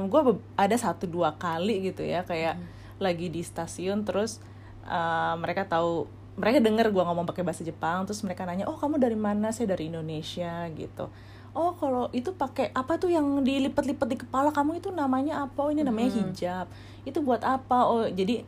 gue 0.04 0.22
ada 0.56 0.76
satu 0.76 1.06
dua 1.06 1.34
kali 1.34 1.90
gitu 1.90 2.02
ya 2.02 2.22
kayak 2.22 2.58
Hmm. 2.58 2.74
Lagi 2.98 3.28
di 3.28 3.42
stasiun 3.42 4.04
terus 4.04 4.40
eh, 4.84 5.34
mereka 5.36 5.66
tahu 5.66 6.08
mereka 6.36 6.60
denger 6.60 6.92
gue 6.92 7.00
ngomong 7.00 7.24
pakai 7.24 7.42
bahasa 7.42 7.64
Jepang 7.64 8.04
terus 8.04 8.20
mereka 8.20 8.44
nanya 8.44 8.68
oh 8.68 8.76
kamu 8.76 9.00
dari 9.00 9.16
mana? 9.16 9.50
Saya 9.50 9.72
dari 9.72 9.88
Indonesia 9.88 10.68
gitu. 10.72 11.08
Oh 11.56 11.72
kalau 11.74 12.12
itu 12.12 12.36
pakai 12.36 12.68
apa 12.70 13.00
tuh 13.00 13.08
yang 13.08 13.24
dilipat-lipat 13.40 14.08
di 14.10 14.18
kepala 14.20 14.52
kamu 14.52 14.78
itu 14.78 14.92
namanya 14.92 15.48
apa? 15.48 15.56
Oh 15.58 15.72
ini 15.72 15.82
namanya 15.82 16.12
Hmm. 16.12 16.28
hijab. 16.28 16.68
Itu 17.04 17.24
buat 17.24 17.40
apa? 17.40 17.88
Oh 17.88 18.04
jadi 18.06 18.44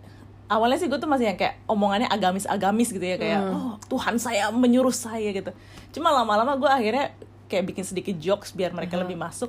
awalnya 0.48 0.76
sih 0.78 0.88
gue 0.88 0.96
tuh 0.96 1.08
masih 1.08 1.32
yang 1.32 1.40
kayak 1.40 1.64
omongannya 1.64 2.08
agamis-agamis 2.08 2.92
gitu 2.92 3.04
ya 3.04 3.16
kayak 3.16 3.40
Hmm. 3.42 3.56
oh 3.56 3.74
Tuhan 3.88 4.20
saya 4.20 4.52
menyuruh 4.52 4.92
saya 4.92 5.32
gitu. 5.32 5.56
Cuma 5.94 6.12
lama-lama 6.12 6.56
gue 6.56 6.68
akhirnya 6.68 7.16
kayak 7.48 7.64
bikin 7.66 7.88
sedikit 7.88 8.20
jokes 8.20 8.52
biar 8.52 8.76
mereka 8.76 9.00
Hmm. 9.00 9.08
lebih 9.08 9.16
masuk 9.16 9.48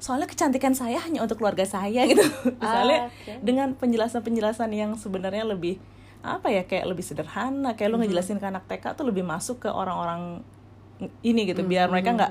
soalnya 0.00 0.24
kecantikan 0.24 0.72
saya 0.72 0.98
hanya 0.98 1.20
untuk 1.20 1.36
keluarga 1.36 1.62
saya 1.62 2.02
gitu 2.02 2.24
misalnya 2.56 3.06
Ah, 3.06 3.06
oke. 3.06 3.32
dengan 3.40 3.72
penjelasan-penjelasan 3.74 4.70
yang 4.72 4.92
sebenarnya 4.94 5.44
lebih 5.44 5.76
apa 6.20 6.48
ya 6.48 6.64
kayak 6.64 6.84
lebih 6.86 7.00
sederhana 7.00 7.72
kayak 7.72 7.88
lu 7.88 7.96
Hmm. 7.96 8.04
ngejelasin 8.04 8.36
ke 8.36 8.46
anak 8.46 8.64
TK 8.66 8.92
tuh 8.92 9.04
lebih 9.04 9.22
masuk 9.22 9.56
ke 9.58 9.68
orang-orang 9.68 10.40
ini 11.22 11.44
gitu 11.46 11.62
biar 11.62 11.86
Hmm, 11.86 11.92
mereka 11.94 12.10
nggak 12.12 12.30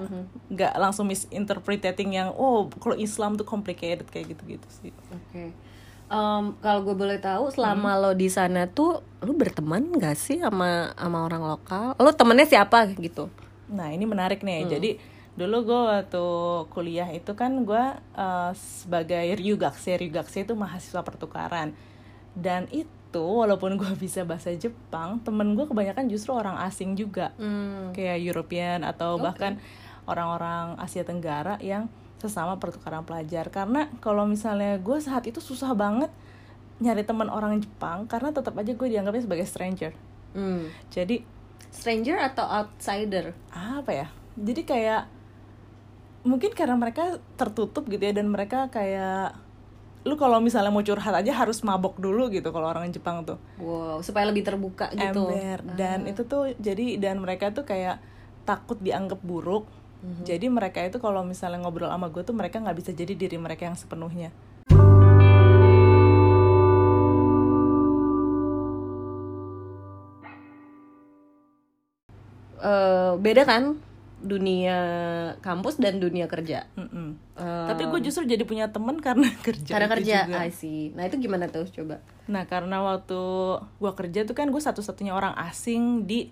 nggak 0.51 0.73
langsung 0.75 1.05
misinterpreting 1.05 2.09
yang 2.11 2.29
oh 2.31 2.69
kalau 2.75 2.93
Islam 2.95 3.33
tuh 3.33 3.41
complicated 3.43 4.05
kayak 4.05 4.29
gitu-gitu 4.29 4.67
sih 4.71 4.93
Oke. 5.09 5.53
Em, 6.05 6.43
kalau 6.59 6.81
gue 6.83 6.95
boleh 6.95 7.17
tahu 7.17 7.49
selama 7.49 7.93
lo 7.95 8.11
di 8.13 8.25
sana 8.27 8.65
tuh 8.65 8.97
lo 9.19 9.31
berteman 9.31 9.93
gak 9.93 10.13
sih 10.15 10.37
sama 10.37 10.89
sama 10.91 11.21
orang 11.23 11.41
lokal? 11.43 11.93
Lo 11.95 12.09
temennya 12.11 12.45
siapa 12.47 12.89
gitu? 12.91 13.29
Nah 13.67 13.89
ini 13.89 14.05
menarik 14.05 14.41
nih. 14.41 14.65
Jadi 14.67 14.97
dulu 15.39 15.57
gue 15.63 15.81
waktu 15.87 16.25
kuliah 16.69 17.09
itu 17.09 17.31
kan 17.31 17.63
gue 17.63 17.85
eh, 17.95 18.51
sebagai 18.53 19.39
ryugakse, 19.39 19.95
ryugakse 19.95 20.43
itu 20.43 20.53
mahasiswa 20.53 20.99
pertukaran. 20.99 21.71
Dan 22.35 22.67
itu 22.69 23.23
walaupun 23.23 23.79
gue 23.79 23.89
bisa 23.95 24.27
bahasa 24.27 24.51
Jepang, 24.51 25.23
temen 25.23 25.55
gue 25.55 25.63
kebanyakan 25.63 26.11
justru 26.11 26.35
orang 26.35 26.59
asing 26.61 26.93
juga, 26.93 27.31
Hmm. 27.39 27.95
kayak 27.95 28.19
European 28.19 28.83
atau 28.83 29.15
bahkan 29.17 29.57
orang-orang 30.05 30.75
Asia 30.77 31.07
Tenggara 31.07 31.55
yang 31.63 31.87
sesama 32.19 32.59
pertukaran 32.59 33.07
pelajar. 33.07 33.47
Karena 33.47 33.87
kalau 34.03 34.27
misalnya 34.27 34.75
gue 34.77 34.99
saat 34.99 35.23
itu 35.25 35.39
susah 35.39 35.71
banget 35.71 36.11
nyari 36.79 37.03
teman 37.03 37.27
orang 37.27 37.59
Jepang 37.59 38.05
karena 38.05 38.29
tetap 38.29 38.55
aja 38.55 38.71
gue 38.71 38.87
dianggapnya 38.87 39.23
sebagai 39.23 39.47
stranger. 39.47 39.91
Hmm. 40.35 40.67
Jadi 40.91 41.39
Stranger 41.69 42.17
atau 42.17 42.49
outsider? 42.49 43.37
apa 43.53 43.91
ya 43.93 44.07
jadi 44.33 44.61
kayak 44.65 45.01
mungkin 46.23 46.51
karena 46.51 46.75
mereka 46.75 47.17
tertutup 47.39 47.87
gitu 47.87 48.01
ya 48.03 48.11
dan 48.11 48.27
mereka 48.27 48.67
kayak 48.67 49.35
lu 50.07 50.15
kalau 50.15 50.39
misalnya 50.39 50.71
mau 50.71 50.79
curhat 50.79 51.11
aja 51.11 51.35
harus 51.35 51.59
mabok 51.59 51.99
dulu 51.99 52.31
gitu 52.31 52.55
kalau 52.55 52.71
orang 52.71 52.87
Jepang 52.91 53.27
tuh. 53.27 53.35
Wow, 53.59 53.99
supaya 53.99 54.27
lebih 54.31 54.47
terbuka 54.47 54.91
gitu. 54.95 55.27
ember 55.27 55.59
dan 55.75 56.07
itu 56.07 56.23
tuh 56.23 56.55
jadi 56.55 56.95
dan 56.95 57.19
mereka 57.19 57.51
tuh 57.51 57.67
kayak 57.67 57.99
takut 58.47 58.79
dianggap 58.79 59.19
buruk. 59.19 59.67
Jadi 60.23 60.47
mereka 60.47 60.79
itu 60.79 60.95
kalau 60.95 61.27
misalnya 61.27 61.59
ngobrol 61.59 61.91
sama 61.91 62.07
gue 62.07 62.23
tuh 62.23 62.31
mereka 62.31 62.63
nggak 62.63 62.77
bisa 62.79 62.95
jadi 62.95 63.19
diri 63.19 63.35
mereka 63.35 63.67
yang 63.67 63.75
sepenuhnya. 63.75 64.31
Eh, 72.59 73.11
beda 73.19 73.43
kan 73.47 73.79
dunia 74.19 74.77
kampus 75.39 75.79
dan 75.79 76.03
dunia 76.03 76.27
kerja. 76.27 76.67
Mm-mm. 76.75 77.15
Eh, 77.39 77.67
tapi 77.71 77.87
gue 77.87 77.99
justru 78.03 78.27
jadi 78.27 78.43
punya 78.43 78.67
temen 78.67 78.99
karena 78.99 79.31
kerja 79.47 79.71
Karena 79.71 79.87
kerja, 79.87 80.17
juga. 80.27 80.43
I 80.43 80.51
see. 80.51 80.91
Nah 80.91 81.07
itu 81.07 81.15
gimana 81.17 81.47
tuh 81.47 81.63
coba? 81.71 82.03
Nah 82.27 82.43
karena 82.43 82.83
waktu 82.83 83.21
gua 83.79 83.93
kerja 83.95 84.27
tuh 84.27 84.35
kan 84.35 84.51
gue 84.51 84.59
satu-satunya 84.59 85.15
orang 85.15 85.31
asing 85.39 86.03
di 86.03 86.29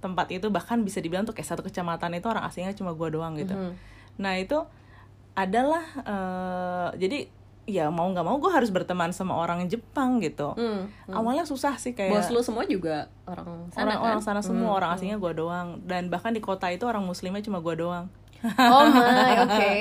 tempat 0.00 0.32
itu 0.32 0.48
bahkan 0.48 0.80
bisa 0.80 1.00
dibilang 1.00 1.24
tuh 1.24 1.36
kayak 1.36 1.48
satu 1.48 1.62
kecamatan 1.64 2.16
itu 2.16 2.28
orang 2.28 2.44
asingnya 2.44 2.76
cuma 2.76 2.92
gua 2.92 3.08
doang 3.08 3.36
gitu. 3.40 3.52
Mhm. 3.56 3.72
Nah 4.20 4.36
itu 4.36 4.58
adalah 5.32 5.84
eh, 6.04 6.88
jadi 7.00 7.18
ya 7.68 7.92
mau 7.92 8.08
nggak 8.10 8.26
mau 8.26 8.36
gue 8.40 8.50
harus 8.50 8.72
berteman 8.72 9.12
sama 9.12 9.36
orang 9.36 9.68
Jepang 9.68 10.18
gitu. 10.20 10.56
Hmm. 10.56 10.90
Awalnya 11.06 11.44
susah 11.46 11.76
sih 11.76 11.94
kayak 11.94 12.12
Bos 12.12 12.28
lu 12.32 12.40
semua 12.42 12.64
juga 12.66 13.12
orang 13.28 13.70
sana 13.70 13.84
orang 13.84 13.98
kan? 13.98 14.06
orang 14.10 14.22
sana 14.22 14.40
semua 14.42 14.70
orang 14.74 14.90
asingnya 14.96 15.20
gua 15.20 15.32
doang 15.36 15.78
dan 15.86 16.10
bahkan 16.10 16.34
di 16.34 16.42
kota 16.42 16.66
itu 16.72 16.88
orang 16.88 17.04
muslimnya 17.04 17.44
cuma 17.44 17.62
gua 17.62 17.76
doang. 17.76 18.06
Oh 18.40 18.84
my, 18.88 19.36
oke. 19.44 19.72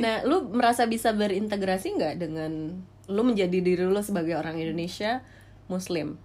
Nah, 0.00 0.24
lu 0.24 0.48
merasa 0.48 0.88
bisa 0.88 1.12
berintegrasi 1.12 2.00
nggak 2.00 2.14
dengan 2.16 2.80
lu 3.06 3.22
menjadi 3.22 3.60
diri 3.60 3.84
lu 3.84 4.00
sebagai 4.00 4.34
orang 4.40 4.56
Indonesia 4.56 5.20
Muslim? 5.68 6.16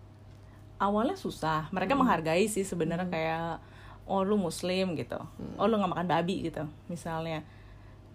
awalnya 0.81 1.13
susah 1.13 1.69
mereka 1.69 1.93
menghargai 1.93 2.49
sih 2.49 2.65
sebenarnya 2.65 3.05
kayak 3.05 3.61
oh 4.09 4.25
lu 4.25 4.41
muslim 4.41 4.97
gitu 4.97 5.21
oh 5.61 5.65
lu 5.69 5.77
nggak 5.77 5.93
makan 5.93 6.09
babi 6.09 6.49
gitu 6.49 6.65
misalnya 6.89 7.45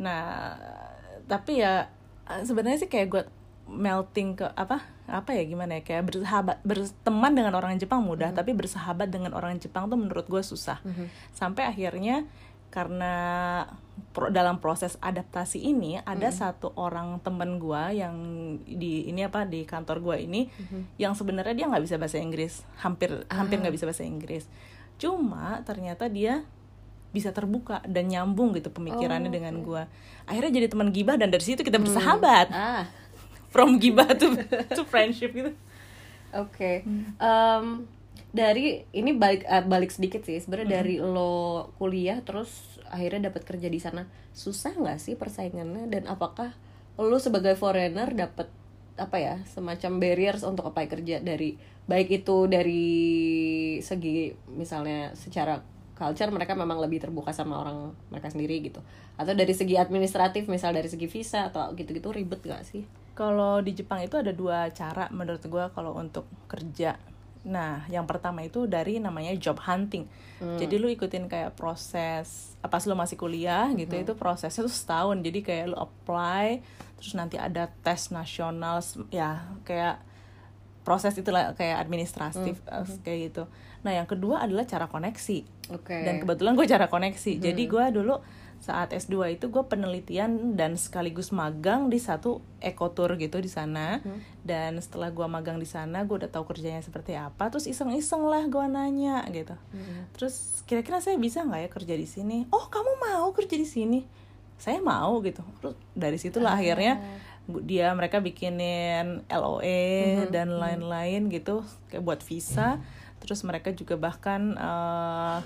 nah 0.02 0.52
tapi 1.30 1.62
ya 1.62 1.86
sebenarnya 2.26 2.82
sih 2.82 2.90
kayak 2.90 3.08
gue 3.08 3.22
melting 3.66 4.38
ke 4.38 4.46
apa 4.54 4.78
apa 5.10 5.30
ya 5.34 5.42
gimana 5.42 5.78
ya 5.78 5.82
kayak 5.82 6.06
bersahabat 6.06 6.62
berteman 6.62 7.34
dengan 7.34 7.54
orang 7.58 7.74
Jepang 7.78 8.02
mudah 8.02 8.30
tapi 8.30 8.54
bersahabat 8.54 9.10
dengan 9.10 9.34
orang 9.34 9.58
Jepang 9.58 9.90
tuh 9.90 9.98
menurut 9.98 10.26
gue 10.26 10.42
susah. 10.42 10.78
Sampai 11.34 11.66
akhirnya 11.66 12.26
karena 12.66 13.14
pro- 14.12 14.28
dalam 14.28 14.60
proses 14.60 14.98
adaptasi 15.00 15.62
ini 15.64 15.96
ada 16.02 16.28
satu 16.34 16.74
orang 16.76 17.22
temen 17.24 17.56
gua 17.56 17.88
yang 17.94 18.12
di 18.66 19.06
ini 19.08 19.24
apa 19.24 19.48
di 19.48 19.64
kantor 19.64 20.02
gua 20.02 20.16
ini 20.20 20.50
yang 21.00 21.16
sebenarnya 21.16 21.54
dia 21.56 21.66
nggak 21.70 21.84
bisa 21.86 21.96
bahasa 21.96 22.18
Inggris. 22.20 22.66
Hampir 22.82 23.24
hampir 23.32 23.62
nggak 23.62 23.72
bisa 23.72 23.86
bahasa 23.88 24.04
Inggris. 24.04 24.44
Cuma 25.00 25.62
ternyata 25.64 26.10
dia 26.10 26.44
bisa 27.16 27.32
terbuka 27.32 27.80
dan 27.88 28.12
nyambung 28.12 28.52
gitu 28.52 28.68
pemikirannya 28.68 29.32
dengan 29.32 29.64
gua 29.64 29.88
akhirnya 30.28 30.60
jadi 30.60 30.68
teman 30.68 30.92
gibah 30.92 31.16
dan 31.16 31.32
dari 31.32 31.40
situ 31.40 31.64
kita 31.64 31.80
bersahabat 31.80 32.52
Ah, 32.52 32.84
from 33.48 33.80
gibah 33.80 34.12
to 34.12 34.36
to 34.76 34.84
friendship 34.84 35.32
gitu 35.32 35.56
oke. 36.36 36.72
Hmm. 36.84 37.16
Em, 37.16 37.66
dari 38.28 38.84
ini 38.92 39.16
balik 39.16 39.48
eh, 39.48 39.64
balik 39.64 39.88
sedikit 39.88 40.20
sih. 40.20 40.36
Sebenarnya 40.36 40.68
Hmm. 40.68 40.76
dari 40.84 40.94
lo 41.00 41.32
kuliah 41.80 42.20
terus 42.20 42.76
akhirnya 42.92 43.32
dapat 43.32 43.48
kerja 43.48 43.72
di 43.72 43.80
sana. 43.80 44.04
Susah 44.36 44.76
nggak 44.76 45.00
sih 45.00 45.16
persaingannya 45.16 45.88
dan 45.88 46.04
apakah 46.04 46.52
lo 47.00 47.16
sebagai 47.16 47.56
foreigner 47.56 48.12
dapat 48.12 48.52
apa 48.96 49.16
ya 49.16 49.34
semacam 49.48 50.00
barriers 50.00 50.44
untuk 50.44 50.68
apply 50.68 50.88
kerja 50.88 51.20
dari 51.20 51.56
baik 51.84 52.24
itu 52.24 52.48
dari 52.48 52.84
segi 53.80 54.32
misalnya 54.52 55.12
secara 55.12 55.60
culture 55.96 56.28
mereka 56.28 56.52
memang 56.52 56.76
lebih 56.76 57.00
terbuka 57.00 57.32
sama 57.32 57.56
orang 57.64 57.96
mereka 58.12 58.28
sendiri 58.28 58.60
gitu 58.60 58.84
atau 59.16 59.32
dari 59.32 59.56
segi 59.56 59.80
administratif 59.80 60.44
misal 60.46 60.76
dari 60.76 60.92
segi 60.92 61.08
visa 61.08 61.48
atau 61.48 61.72
gitu-gitu 61.72 62.12
ribet 62.12 62.44
gak 62.44 62.62
sih 62.68 62.84
Kalau 63.16 63.64
di 63.64 63.72
Jepang 63.72 64.04
itu 64.04 64.20
ada 64.20 64.28
dua 64.28 64.68
cara 64.76 65.08
menurut 65.08 65.40
gua 65.48 65.72
kalau 65.72 65.96
untuk 65.96 66.28
kerja. 66.52 67.00
Nah, 67.48 67.88
yang 67.88 68.04
pertama 68.04 68.44
itu 68.44 68.68
dari 68.68 69.00
namanya 69.00 69.32
job 69.40 69.56
hunting. 69.56 70.04
Jadi 70.60 70.76
lu 70.76 70.92
ikutin 70.92 71.24
kayak 71.24 71.56
proses 71.56 72.52
pas 72.60 72.84
lu 72.84 72.92
masih 72.92 73.16
kuliah 73.16 73.72
gitu 73.72 73.96
itu 73.96 74.12
prosesnya 74.20 74.68
tuh 74.68 74.76
setahun. 74.76 75.16
Jadi 75.24 75.40
kayak 75.40 75.72
lu 75.72 75.80
apply 75.80 76.60
terus 77.00 77.16
nanti 77.16 77.40
ada 77.40 77.72
tes 77.80 78.12
nasional 78.12 78.84
ya 79.08 79.48
kayak 79.64 79.96
proses 80.84 81.16
itulah 81.16 81.56
kayak 81.56 81.80
administratif 81.80 82.60
eh, 82.68 82.84
kayak 83.00 83.18
gitu. 83.32 83.48
Nah, 83.80 83.96
yang 83.96 84.04
kedua 84.04 84.44
adalah 84.44 84.68
cara 84.68 84.92
koneksi. 84.92 85.55
Oke 85.68 85.90
Dan 85.96 86.18
kebetulan 86.18 86.52
gue 86.52 86.66
cara 86.66 86.86
koneksi. 86.86 87.32
Jadi 87.38 87.62
gue 87.66 87.84
dulu 87.92 88.16
saat 88.56 88.88
S2 88.90 89.14
itu 89.30 89.46
gue 89.46 89.62
penelitian 89.62 90.30
dan 90.52 90.74
sekaligus 90.74 91.28
magang 91.30 91.86
di 91.86 91.98
satu 91.98 92.30
ekotur 92.58 93.14
gitu 93.14 93.36
di 93.36 93.48
sana. 93.48 94.00
Dan 94.40 94.78
setelah 94.78 95.08
gue 95.08 95.26
magang 95.26 95.56
di 95.56 95.66
sana, 95.66 96.02
gue 96.02 96.16
udah 96.16 96.28
tahu 96.28 96.46
kerjanya 96.46 96.80
seperti 96.80 97.14
apa. 97.14 97.46
Terus 97.46 97.66
iseng-iseng 97.66 98.22
lah 98.22 98.42
gue 98.44 98.64
nanya 98.66 99.22
gitu. 99.28 99.52
Terus 100.12 100.34
kira-kira 100.64 100.98
saya 100.98 101.14
bisa 101.16 101.42
nggak 101.42 101.60
ya 101.60 101.70
kerja 101.70 101.94
di 101.94 102.06
sini? 102.06 102.38
Oh 102.48 102.66
kamu 102.66 102.92
mau 103.02 103.28
kerja 103.30 103.54
di 103.54 103.66
sini? 103.66 104.00
Saya 104.56 104.80
mau 104.80 105.20
gitu. 105.20 105.44
Terus 105.58 105.74
dari 105.92 106.16
situlah 106.16 106.56
akhirnya 106.56 106.96
bu- 107.44 107.60
dia 107.60 107.92
mereka 107.92 108.18
bikinin 108.18 109.20
LOE 109.28 109.92
dan 110.26 110.48
lain-lain 110.50 111.28
gitu 111.28 111.60
kayak 111.86 112.02
buat 112.02 112.20
visa. 112.20 112.80
Terus 113.22 113.40
mereka 113.42 113.72
juga 113.72 113.96
bahkan 113.96 114.54
eh, 114.54 115.38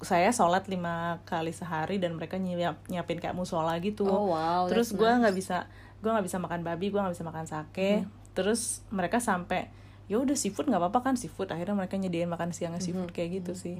saya 0.00 0.32
sholat 0.32 0.64
lima 0.66 1.20
kali 1.28 1.52
sehari 1.52 2.00
dan 2.00 2.16
mereka 2.16 2.40
nyiap, 2.40 2.80
nyiapin 2.88 3.20
kayak 3.20 3.36
musola 3.36 3.76
gitu. 3.84 4.08
Oh, 4.08 4.32
wow, 4.32 4.64
Terus 4.66 4.96
gue 4.96 5.08
nggak 5.08 5.36
bisa 5.36 5.68
gue 6.00 6.08
nggak 6.08 6.24
bisa 6.24 6.40
makan 6.40 6.64
babi, 6.64 6.88
gue 6.88 7.00
nggak 7.00 7.14
bisa 7.14 7.26
makan 7.28 7.46
sake. 7.46 8.08
Terus 8.32 8.80
mereka 8.88 9.20
sampai 9.20 9.68
ya 10.10 10.18
udah 10.18 10.34
seafood 10.34 10.66
nggak 10.72 10.80
apa-apa 10.80 11.12
kan 11.12 11.14
seafood. 11.20 11.52
Akhirnya 11.52 11.76
mereka 11.76 12.00
nyediain 12.00 12.30
makan 12.32 12.56
siangnya 12.56 12.80
seafood 12.80 13.12
kayak 13.12 13.44
gitu 13.44 13.52
sih. 13.52 13.76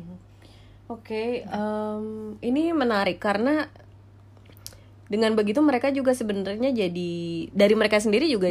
Oke, 0.90 1.46
em, 1.46 2.34
ini 2.42 2.74
menarik 2.74 3.22
karena 3.22 3.70
dengan 5.10 5.34
begitu 5.34 5.58
mereka 5.58 5.90
juga 5.90 6.14
sebenarnya 6.14 6.70
jadi 6.70 7.12
dari 7.50 7.74
mereka 7.74 7.98
sendiri 7.98 8.30
juga 8.30 8.46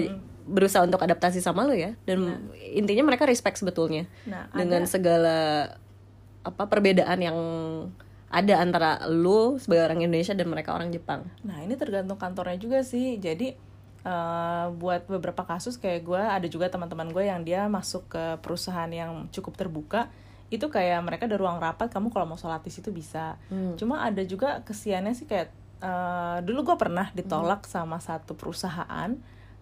berusaha 0.49 0.81
untuk 0.81 0.99
adaptasi 0.99 1.39
sama 1.39 1.63
lo 1.63 1.77
ya 1.77 1.93
dan 2.09 2.49
intinya 2.73 3.05
mereka 3.05 3.29
respect 3.29 3.61
sebetulnya 3.61 4.09
Nah, 4.25 4.49
dengan 4.51 4.83
segala 4.89 5.69
apa 6.41 6.63
perbedaan 6.65 7.19
yang 7.21 7.37
ada 8.29 8.61
antara 8.61 9.09
lo 9.09 9.57
sebagai 9.57 9.89
orang 9.89 10.05
Indonesia 10.05 10.37
dan 10.37 10.47
mereka 10.49 10.77
orang 10.77 10.93
Jepang. 10.93 11.25
Nah 11.41 11.65
ini 11.65 11.73
tergantung 11.73 12.17
kantornya 12.21 12.61
juga 12.61 12.85
sih. 12.85 13.17
Jadi 13.17 13.57
eh, 14.05 14.65
buat 14.77 15.09
beberapa 15.09 15.41
kasus 15.43 15.81
kayak 15.81 16.01
gue 16.05 16.21
ada 16.21 16.45
juga 16.45 16.69
teman-teman 16.69 17.09
gue 17.09 17.25
yang 17.25 17.41
dia 17.41 17.65
masuk 17.65 18.05
ke 18.05 18.37
perusahaan 18.45 18.89
yang 18.89 19.25
cukup 19.33 19.57
terbuka. 19.57 20.13
Itu 20.53 20.69
kayak 20.69 21.01
mereka 21.01 21.25
ada 21.25 21.41
ruang 21.41 21.57
rapat. 21.57 21.89
Kamu 21.89 22.13
kalau 22.13 22.29
mau 22.29 22.37
sholat 22.37 22.61
di 22.61 22.69
situ 22.69 22.93
bisa. 22.93 23.37
Cuma 23.77 24.05
ada 24.05 24.21
juga 24.21 24.61
kesiannya 24.61 25.13
sih 25.17 25.25
kayak 25.25 25.49
eh, 25.81 26.37
dulu 26.45 26.69
gue 26.69 26.77
pernah 26.77 27.09
ditolak 27.17 27.65
sama 27.65 27.97
satu 27.97 28.37
perusahaan 28.37 29.09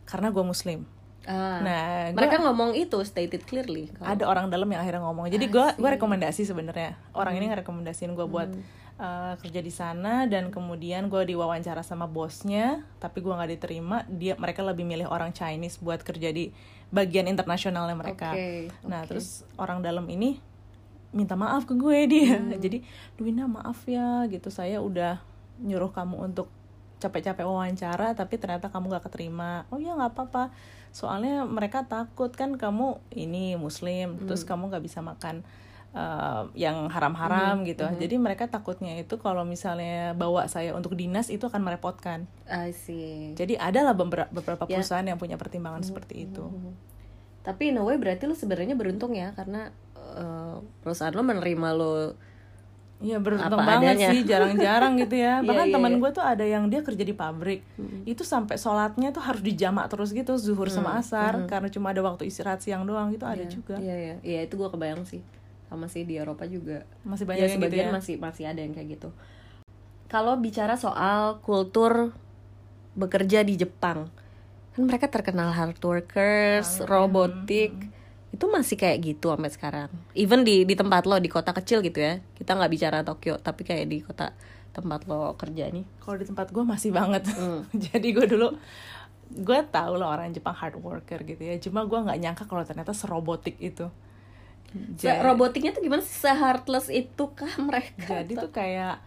karena 0.08 0.32
gue 0.32 0.42
muslim. 0.42 0.88
Ah, 1.24 1.60
Nah, 1.60 1.84
gua- 2.08 2.24
mereka 2.24 2.40
ngomong 2.40 2.72
itu 2.74 2.96
stated 3.04 3.44
clearly. 3.44 3.92
kalau- 3.92 4.08
ada 4.10 4.24
orang 4.26 4.48
dalam 4.48 4.66
yang 4.66 4.80
akhirnya 4.80 5.04
ngomong. 5.04 5.28
Jadi 5.28 5.46
gue 5.46 5.68
gue 5.76 5.90
rekomendasi 5.92 6.42
sebenarnya. 6.42 6.96
Orang 7.12 7.36
ini 7.36 7.52
ngerekomendasiin 7.52 8.16
gue 8.16 8.24
buat 8.26 8.48
uh, 8.98 9.36
kerja 9.38 9.60
di 9.60 9.70
sana 9.70 10.24
dan 10.24 10.48
kemudian 10.48 11.06
gue 11.06 11.22
diwawancara 11.28 11.84
sama 11.84 12.08
bosnya 12.08 12.82
tapi 12.98 13.20
gue 13.20 13.30
nggak 13.30 13.52
diterima 13.54 14.02
dia 14.08 14.34
mereka 14.36 14.64
lebih 14.64 14.82
milih 14.84 15.06
orang 15.06 15.30
Chinese 15.30 15.78
buat 15.78 16.00
kerja 16.00 16.32
di 16.32 16.50
bagian 16.90 17.28
internasionalnya 17.28 17.94
mereka. 17.94 18.32
Oke, 18.32 18.72
nah 18.82 19.04
oke. 19.04 19.12
terus 19.12 19.44
orang 19.54 19.84
dalam 19.84 20.08
ini 20.08 20.40
minta 21.12 21.36
maaf 21.36 21.68
ke 21.68 21.76
gue 21.76 22.00
dia. 22.10 22.40
Jadi 22.58 22.82
Duwina 23.14 23.46
maaf 23.46 23.84
ya 23.84 24.24
gitu. 24.26 24.48
Saya 24.48 24.80
udah 24.80 25.20
nyuruh 25.60 25.92
kamu 25.92 26.24
untuk 26.24 26.48
capek-capek 26.98 27.46
wawancara 27.46 28.18
tapi 28.18 28.42
ternyata 28.42 28.74
kamu 28.74 28.98
gak 28.98 29.06
keterima. 29.10 29.70
Oh 29.70 29.78
ya 29.78 29.94
nggak 29.94 30.18
apa-apa. 30.18 30.50
Soalnya 30.90 31.46
mereka 31.46 31.86
takut 31.86 32.34
kan 32.34 32.58
kamu 32.58 32.98
ini 33.14 33.54
muslim 33.54 34.18
terus 34.26 34.42
kamu 34.42 34.74
nggak 34.74 34.84
bisa 34.84 35.06
makan 35.06 35.46
eh, 35.94 36.44
yang 36.58 36.90
haram-haram 36.90 37.62
gitu. 37.70 37.86
Jadi 37.86 38.16
mereka 38.18 38.50
takutnya 38.50 38.98
itu 38.98 39.22
kalau 39.22 39.46
misalnya 39.46 40.18
bawa 40.18 40.50
saya 40.50 40.74
untuk 40.74 40.98
dinas 40.98 41.30
itu 41.30 41.46
akan 41.46 41.62
merepotkan. 41.62 42.26
I 42.50 42.74
see. 42.74 43.38
jadi 43.38 43.62
adalah 43.62 43.94
beberapa 43.94 44.30
beberapa 44.34 44.66
perusahaan 44.66 45.06
yang 45.06 45.22
punya 45.22 45.38
pertimbangan 45.38 45.86
seperti 45.86 46.26
itu. 46.26 46.50
Tapi 47.46 47.72
in 47.72 47.80
a 47.80 47.84
way 47.86 47.96
berarti 47.96 48.28
lu 48.28 48.36
sebenarnya 48.36 48.74
beruntung 48.74 49.14
ya 49.14 49.38
karena 49.38 49.70
eh, 49.96 50.58
perusahaan 50.82 51.14
lo 51.14 51.22
menerima 51.22 51.70
lo 51.78 52.18
Iya 52.98 53.22
beruntung 53.22 53.62
Apa 53.62 53.78
banget 53.78 53.94
adanya. 53.94 54.10
sih 54.10 54.20
jarang-jarang 54.26 54.98
gitu 54.98 55.16
ya. 55.22 55.38
Iya, 55.42 55.46
Bahkan 55.48 55.66
iya, 55.70 55.74
teman 55.78 55.92
iya. 55.94 56.00
gue 56.02 56.10
tuh 56.18 56.26
ada 56.26 56.46
yang 56.46 56.64
dia 56.66 56.82
kerja 56.82 57.04
di 57.06 57.14
pabrik. 57.14 57.62
Itu 58.10 58.26
sampai 58.26 58.58
sholatnya 58.58 59.14
tuh 59.14 59.22
harus 59.22 59.46
dijamak 59.46 59.86
terus 59.94 60.10
gitu 60.18 60.34
zuhur 60.42 60.74
sama 60.74 60.98
asar 60.98 61.46
karena 61.46 61.70
cuma 61.70 61.94
ada 61.94 62.02
waktu 62.02 62.26
istirahat 62.26 62.66
siang 62.66 62.90
doang 62.90 63.14
gitu 63.14 63.30
ada 63.30 63.46
juga. 63.46 63.78
Iya 63.78 63.96
iya. 63.96 64.16
Iya 64.26 64.40
itu 64.50 64.58
gua 64.58 64.74
kebayang 64.74 65.06
sih. 65.06 65.22
Sama 65.70 65.86
sih 65.86 66.10
di 66.10 66.18
Eropa 66.18 66.50
juga. 66.50 66.90
Masih 67.06 67.26
ya, 67.26 67.30
banyak 67.30 67.38
yang 67.38 67.50
gitu 67.54 67.58
sebagian 67.62 67.86
ya. 67.86 67.94
masih 67.94 68.16
masih 68.18 68.44
ada 68.50 68.60
yang 68.66 68.74
kayak 68.74 68.90
gitu. 68.98 69.10
Kalau 70.08 70.34
bicara 70.40 70.74
soal 70.80 71.38
kultur 71.44 72.16
bekerja 72.98 73.46
di 73.46 73.60
Jepang, 73.60 74.10
kan 74.74 74.82
mereka 74.88 75.06
terkenal 75.06 75.54
hard 75.54 75.78
workers, 75.84 76.82
robotik. 76.88 77.76
Itu 78.38 78.46
masih 78.48 78.78
kayak 78.78 78.98
gitu 79.02 79.34
sampai 79.34 79.50
sekarang. 79.50 79.90
Even 80.14 80.46
di 80.46 80.62
di 80.62 80.78
tempat 80.78 81.04
lo 81.04 81.18
di 81.18 81.26
kota 81.26 81.50
kecil 81.52 81.82
gitu 81.82 81.98
ya. 81.98 82.22
Kita 82.34 82.54
nggak 82.54 82.70
bicara 82.70 83.02
Tokyo, 83.02 83.42
tapi 83.42 83.66
kayak 83.66 83.86
di 83.90 83.98
kota 84.00 84.30
tempat 84.70 85.10
lo 85.10 85.34
kerja 85.34 85.68
nih. 85.68 85.82
Kalau 85.98 86.16
di 86.16 86.26
tempat 86.26 86.54
gue 86.54 86.62
masih 86.62 86.94
banget. 86.94 87.26
Hmm. 87.34 87.66
Jadi 87.90 88.14
gue 88.14 88.30
dulu 88.30 88.54
gue 89.28 89.60
tahu 89.68 89.94
lah 89.98 90.14
orang 90.14 90.32
Jepang 90.32 90.54
hard 90.54 90.78
worker 90.78 91.26
gitu 91.26 91.42
ya. 91.42 91.58
Cuma 91.58 91.84
gue 91.84 91.98
nggak 91.98 92.16
nyangka 92.16 92.44
kalau 92.46 92.62
ternyata 92.62 92.94
serobotik 92.94 93.58
itu. 93.58 93.90
Se- 95.00 95.24
robotiknya 95.24 95.72
tuh 95.72 95.82
gimana 95.82 96.04
sih? 96.04 96.14
Se-heartless 96.14 96.88
itu 96.88 97.24
kah 97.32 97.50
mereka? 97.58 98.22
jadi 98.22 98.34
tuh 98.38 98.52
kayak 98.52 99.00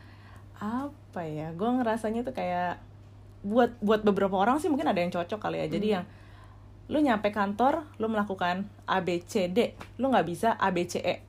apa 0.57 1.23
ya 1.23 1.53
gue 1.53 1.71
ngerasanya 1.71 2.21
tuh 2.21 2.33
kayak 2.33 2.81
buat 3.41 3.73
buat 3.81 4.05
beberapa 4.05 4.37
orang 4.37 4.61
sih 4.61 4.69
mungkin 4.69 4.85
ada 4.85 5.01
yang 5.01 5.09
cocok 5.09 5.41
kali 5.41 5.57
ya 5.61 5.69
jadi 5.71 5.87
Hmm. 5.87 5.95
yang 5.97 6.05
lu 6.91 6.99
nyampe 6.99 7.31
kantor 7.31 7.87
lu 7.97 8.07
melakukan 8.07 8.67
A 8.85 8.99
B 8.99 9.23
C 9.23 9.47
D 9.47 9.73
lu 9.97 10.11
nggak 10.11 10.27
bisa 10.27 10.49
A 10.53 10.69
B 10.69 10.83
C 10.85 10.99
E 10.99 11.23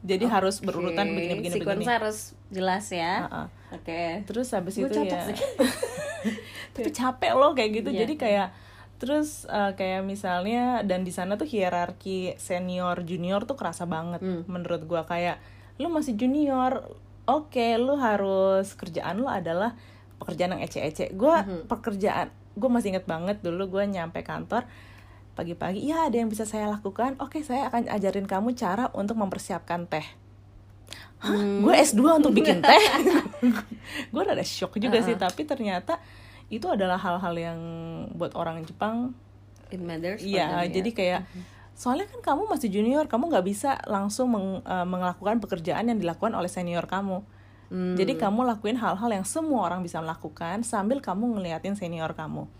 jadi 0.00 0.24
harus 0.26 0.58
berurutan 0.58 1.04
begini 1.06 1.34
begini 1.36 1.54
sequence 1.54 1.76
begini 1.76 1.92
harus 1.92 2.18
jelas 2.48 2.88
ya. 2.88 3.14
Heeh. 3.22 3.46
Oke. 3.70 4.02
terus 4.24 4.48
habis 4.50 4.74
Gua 4.74 4.88
itu 4.88 4.98
ya 5.04 5.20
tapi 6.74 6.90
capek 6.90 7.32
loh 7.32 7.52
kayak 7.52 7.70
gitu 7.76 7.90
Iya. 7.90 7.98
jadi 8.00 8.14
kayak 8.16 8.48
terus 8.96 9.44
eh, 9.46 9.72
kayak 9.74 10.02
misalnya 10.02 10.80
dan 10.82 11.00
di 11.00 11.10
sana 11.10 11.36
tuh 11.36 11.44
hierarki 11.44 12.36
senior 12.36 13.00
junior 13.02 13.44
tuh 13.44 13.54
kerasa 13.54 13.84
banget 13.84 14.20
Hmm. 14.20 14.44
menurut 14.46 14.84
gua 14.84 15.04
kayak 15.04 15.40
lu 15.76 15.88
masih 15.88 16.12
junior 16.14 16.84
oke 17.24 17.66
lu 17.76 17.96
harus 17.96 18.72
kerjaan 18.74 19.16
lu 19.16 19.26
adalah 19.26 19.72
pekerjaan 20.16 20.52
yang 20.52 20.62
ece-ece 20.62 21.12
gua 21.12 21.44
Hmm. 21.44 21.64
pekerjaan 21.66 22.28
gue 22.60 22.68
masih 22.68 22.92
inget 22.92 23.04
banget 23.04 23.40
dulu 23.40 23.66
gue 23.70 23.84
nyampe 23.88 24.20
kantor 24.20 24.68
pagi-pagi 25.32 25.80
ya 25.82 26.04
ada 26.04 26.14
yang 26.14 26.28
bisa 26.28 26.44
saya 26.44 26.68
lakukan 26.68 27.16
oke 27.16 27.40
saya 27.40 27.66
akan 27.66 27.88
ajarin 27.88 28.24
kamu 28.24 28.52
cara 28.52 28.92
untuk 28.92 29.16
mempersiapkan 29.16 29.86
teh 29.86 30.04
Hah, 31.18 31.32
Hmm. 31.32 31.60
gue 31.62 31.74
S2 31.76 32.00
untuk 32.14 32.32
bikin 32.32 32.60
teh 32.64 32.82
gue 34.12 34.22
rada 34.22 34.40
shock 34.42 34.76
juga 34.76 35.00
sih 35.00 35.12
Uh-uh. 35.12 35.22
tapi 35.22 35.42
ternyata 35.42 36.00
itu 36.48 36.66
adalah 36.66 36.96
hal-hal 36.96 37.32
yang 37.32 37.58
buat 38.12 38.34
orang 38.34 38.60
Jepang 38.62 39.14
It 39.68 39.78
matters. 39.78 40.20
iya 40.20 40.66
ya. 40.66 40.72
jadi 40.72 40.90
kayak 40.90 41.20
soalnya 41.72 42.04
kan 42.06 42.20
kamu 42.20 42.42
masih 42.46 42.68
junior 42.68 43.06
kamu 43.06 43.30
nggak 43.30 43.46
bisa 43.46 43.78
langsung 43.86 44.28
meng- 44.30 44.60
eh, 44.60 44.84
melakukan 44.84 45.38
pekerjaan 45.38 45.86
yang 45.86 45.96
dilakukan 45.96 46.34
oleh 46.34 46.48
senior 46.48 46.84
kamu 46.84 47.22
Hmm. 47.70 47.94
jadi 47.94 48.18
kamu 48.18 48.42
lakuin 48.50 48.74
hal-hal 48.76 49.10
yang 49.14 49.22
semua 49.22 49.70
orang 49.70 49.80
bisa 49.86 50.02
melakukan 50.02 50.66
sambil 50.66 50.98
kamu 50.98 51.38
ngeliatin 51.38 51.78
senior 51.78 52.12
kamu 52.18 52.50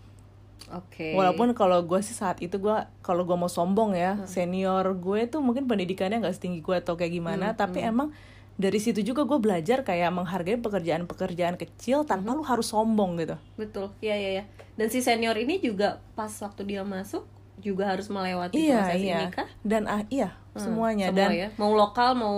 Oke. 0.71 1.17
Walaupun 1.17 1.51
kalau 1.51 1.83
gue 1.83 1.99
sih 1.99 2.15
saat 2.15 2.39
itu 2.39 2.55
gue 2.55 2.77
kalau 3.03 3.27
gue 3.27 3.35
mau 3.35 3.51
sombong 3.51 3.91
ya 3.97 4.23
senior 4.23 4.85
gue 4.95 5.27
tuh 5.27 5.43
mungkin 5.43 5.67
pendidikannya 5.67 6.23
nggak 6.23 6.37
setinggi 6.37 6.63
gue 6.63 6.79
atau 6.79 6.95
kayak 6.95 7.11
gimana 7.11 7.51
tapi 7.57 7.83
emang 7.83 8.13
dari 8.61 8.77
situ 8.77 9.01
juga 9.01 9.25
gue 9.25 9.41
belajar 9.41 9.81
kayak 9.81 10.13
menghargai 10.13 10.61
pekerjaan-pekerjaan 10.61 11.57
kecil 11.57 12.05
tanpa 12.05 12.37
lu 12.37 12.45
harus 12.45 12.69
sombong 12.69 13.17
gitu. 13.17 13.35
betul. 13.57 13.89
Iya 14.05 14.15
iya 14.15 14.31
ya. 14.31 14.43
Dan 14.77 14.93
si 14.93 15.01
senior 15.01 15.33
ini 15.35 15.57
juga 15.57 15.99
pas 16.13 16.29
waktu 16.29 16.61
dia 16.63 16.85
masuk 16.85 17.25
juga 17.61 17.87
harus 17.87 18.05
melewati 18.05 18.57
Iya 18.57 18.81
proses 18.81 18.99
iya. 18.99 19.15
ini 19.15 19.25
kah? 19.29 19.47
Dan 19.61 19.85
ah, 19.85 20.01
iya 20.07 20.35
semuanya 20.51 21.07
Semua 21.07 21.17
dan 21.17 21.29
ya. 21.31 21.47
Mau 21.55 21.71
lokal 21.71 22.11
mau 22.13 22.35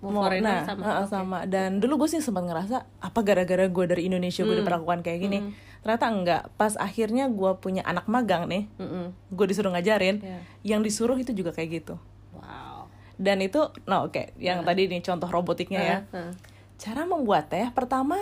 mau, 0.00 0.08
mau 0.08 0.22
foreigner 0.24 0.48
nah 0.48 0.64
sama. 0.64 0.80
uh, 0.80 0.94
Oke. 0.96 1.08
sama 1.08 1.38
dan 1.44 1.76
dulu 1.76 2.00
gue 2.00 2.08
sih 2.08 2.20
sempat 2.20 2.40
ngerasa 2.42 2.76
apa 2.98 3.20
gara-gara 3.20 3.66
gue 3.66 3.84
dari 3.86 4.02
Indonesia 4.06 4.40
gue 4.40 4.56
diperlakukan 4.56 5.02
kayak 5.02 5.18
gini 5.20 5.38
ternyata 5.80 6.06
enggak 6.06 6.42
pas 6.54 6.72
akhirnya 6.74 7.26
gue 7.26 7.52
punya 7.56 7.82
anak 7.82 8.04
magang 8.06 8.46
nih 8.46 8.64
Mm-mm. 8.74 9.12
gue 9.28 9.46
disuruh 9.46 9.68
ngajarin 9.70 10.20
Iya. 10.20 10.38
yang 10.66 10.80
disuruh 10.80 11.14
itu 11.14 11.32
juga 11.32 11.50
kayak 11.50 11.70
gitu 11.74 11.94
Wow. 12.32 12.88
dan 13.16 13.38
itu 13.38 13.60
nah 13.84 14.02
oke 14.02 14.32
yang 14.36 14.62
tadi 14.62 14.86
nih 14.86 15.02
contoh 15.02 15.26
robotiknya 15.26 15.80
ya 15.80 15.98
Heeh. 16.08 16.32
cara 16.76 17.04
membuat 17.04 17.48
teh 17.48 17.68
pertama 17.70 18.16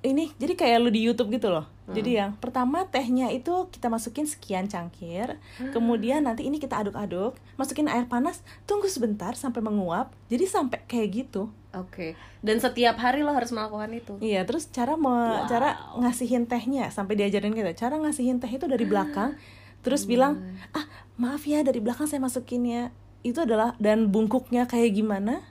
ini 0.00 0.30
jadi 0.34 0.54
kayak 0.54 0.78
lu 0.78 0.88
di 0.88 1.02
YouTube 1.02 1.30
gitu 1.30 1.50
loh 1.50 1.66
jadi 1.86 2.10
yang 2.16 2.30
pertama 2.34 2.86
tehnya 2.86 3.28
itu 3.28 3.50
kita 3.68 3.86
masukin 3.86 4.24
sekian 4.24 4.64
cangkir 4.64 5.36
kemudian 5.68 6.22
nanti 6.22 6.42
ini 6.42 6.56
kita 6.56 6.78
aduk-aduk 6.78 7.34
masukin 7.54 7.86
air 7.86 8.04
panas 8.04 8.38
tunggu 8.62 8.86
sebentar 8.86 9.34
sampai 9.34 9.60
menguap 9.60 10.14
jadi 10.26 10.44
sampai 10.44 10.80
kayak 10.84 11.08
gitu 11.12 11.50
Oke. 11.74 12.14
Dan 12.38 12.62
setiap 12.62 12.94
hari 12.96 13.20
lo 13.20 13.34
harus 13.34 13.50
melakukan 13.50 13.90
itu. 13.90 14.14
iya 14.20 14.46
terus 14.46 14.70
cara 14.70 14.94
me- 14.94 15.42
cara 15.44 15.74
ngasihin 15.98 16.46
tehnya 16.46 16.86
sampai 16.88 17.18
diajarin 17.18 17.50
kita 17.50 17.74
cara 17.76 17.98
ngasihin 17.98 18.38
teh 18.38 18.46
itu 18.48 18.64
dari 18.64 18.86
belakang 18.86 19.34
terus 19.84 20.06
bilang 20.06 20.38
ah 20.70 20.86
maaf 21.16 21.42
ya 21.42 21.60
dari 21.60 21.82
belakang 21.82 22.06
saya 22.06 22.22
masukin 22.22 22.62
ya 22.62 22.82
itu 23.20 23.36
adalah 23.36 23.74
dan 23.76 24.06
bungkuknya 24.06 24.64
kayak 24.64 24.94
gimana 24.94 25.42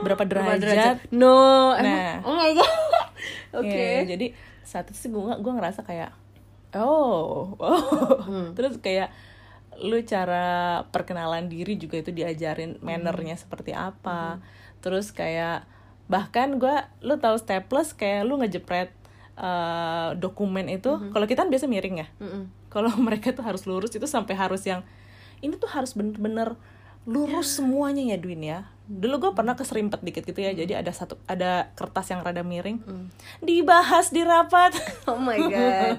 berapa 0.00 0.24
Berapa 0.24 0.56
derajat 0.56 0.96
No, 1.12 1.76
emang. 1.76 1.84
Nah. 1.84 2.14
Oh 2.24 2.32
my 2.32 2.50
god. 2.56 2.99
Oke. 3.50 3.66
Iya, 3.68 4.14
jadi 4.16 4.26
saat 4.62 4.86
itu 4.88 4.98
sih 4.98 5.10
gue 5.10 5.20
gue 5.20 5.52
ngerasa 5.52 5.82
kayak 5.82 6.14
oh, 6.76 7.56
oh. 7.58 7.82
Hmm. 8.30 8.54
terus 8.54 8.78
kayak 8.78 9.10
lu 9.80 9.96
cara 10.04 10.84
perkenalan 10.92 11.48
diri 11.48 11.74
juga 11.74 11.98
itu 11.98 12.12
diajarin 12.12 12.76
Hmm. 12.78 12.84
mannernya 12.84 13.34
seperti 13.34 13.72
apa 13.72 14.38
terus 14.78 15.10
kayak 15.10 15.64
bahkan 16.06 16.58
gue 16.58 16.74
lu 17.00 17.16
tahu 17.16 17.36
staples 17.36 17.92
kayak 17.92 18.22
lu 18.24 18.38
ngejepret 18.38 18.92
eh, 19.34 20.10
dokumen 20.20 20.68
itu 20.68 20.90
Hmm. 20.92 21.10
kalau 21.10 21.24
kita 21.24 21.42
kan 21.42 21.50
biasa 21.50 21.64
miring 21.64 22.04
ya 22.04 22.08
Mm-mm. 22.20 22.44
kalau 22.68 22.92
mereka 23.08 23.32
tuh 23.32 23.42
harus 23.42 23.64
lurus 23.64 23.90
itu 23.90 24.04
sampai 24.04 24.36
harus 24.36 24.62
yang 24.62 24.84
ini 25.40 25.56
tuh 25.56 25.70
harus 25.72 25.96
bener-bener 25.96 26.54
lurus 27.08 27.56
semuanya 27.56 28.04
ya 28.04 28.18
Dwin 28.20 28.44
ya 28.44 28.68
dulu 28.90 29.22
gue 29.22 29.32
pernah 29.38 29.54
keserimpet 29.54 30.02
dikit 30.02 30.26
gitu 30.26 30.42
ya 30.42 30.50
jadi 30.50 30.82
ada 30.82 30.90
satu 30.90 31.14
ada 31.30 31.70
kertas 31.78 32.10
yang 32.10 32.26
rada 32.26 32.42
miring. 32.42 32.82
Dibahas 33.38 34.10
di 34.10 34.26
rapat. 34.26 34.74
Oh 35.10 35.18
my 35.22 35.38
god. 35.38 35.96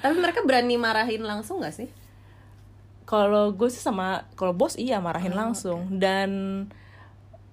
Tapi 0.00 0.14
mereka 0.16 0.40
berani 0.40 0.80
marahin 0.80 1.20
langsung 1.20 1.60
gak 1.60 1.76
sih? 1.76 1.92
kalau 3.12 3.52
gue 3.52 3.68
sih 3.68 3.82
sama 3.82 4.24
kalau 4.40 4.56
bos 4.56 4.80
iya 4.80 4.96
marahin 4.96 5.36
langsung. 5.36 6.00
dan 6.00 6.30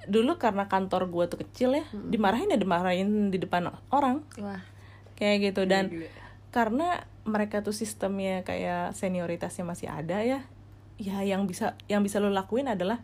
dulu 0.07 0.39
karena 0.39 0.71
kantor 0.71 1.11
gue 1.11 1.25
tuh 1.27 1.39
kecil 1.43 1.75
ya 1.75 1.85
dimarahin 1.91 2.47
ya 2.47 2.55
dimarahin 2.55 3.27
di 3.27 3.37
depan 3.43 3.67
orang. 3.91 4.23
Wah. 4.39 4.63
kayak 5.19 5.51
gitu. 5.51 5.67
Dan 5.67 5.91
Gila. 5.91 6.07
karena 6.55 6.87
mereka 7.27 7.59
tuh 7.59 7.75
sistemnya 7.75 8.47
kayak 8.47 8.95
senioritasnya 8.95 9.67
masih 9.67 9.91
ada 9.91 10.23
ya 10.23 10.47
ya 10.95 11.19
yang 11.27 11.43
bisa 11.43 11.75
yang 11.91 12.07
bisa 12.07 12.23
lo 12.23 12.31
lakuin 12.31 12.71
adalah 12.71 13.03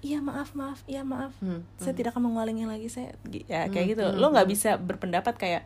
iya 0.00 0.18
maaf 0.20 0.52
maaf 0.52 0.80
iya 0.86 1.02
maaf. 1.02 1.32
Hmm, 1.40 1.62
saya 1.76 1.94
tidak 1.96 2.14
akan 2.14 2.30
mengulangi 2.30 2.64
lagi 2.68 2.88
saya 2.88 3.14
ya 3.48 3.68
kayak 3.68 3.96
gitu. 3.96 4.04
lo 4.14 4.30
nggak 4.30 4.48
bisa 4.48 4.76
berpendapat 4.78 5.34
kayak 5.36 5.62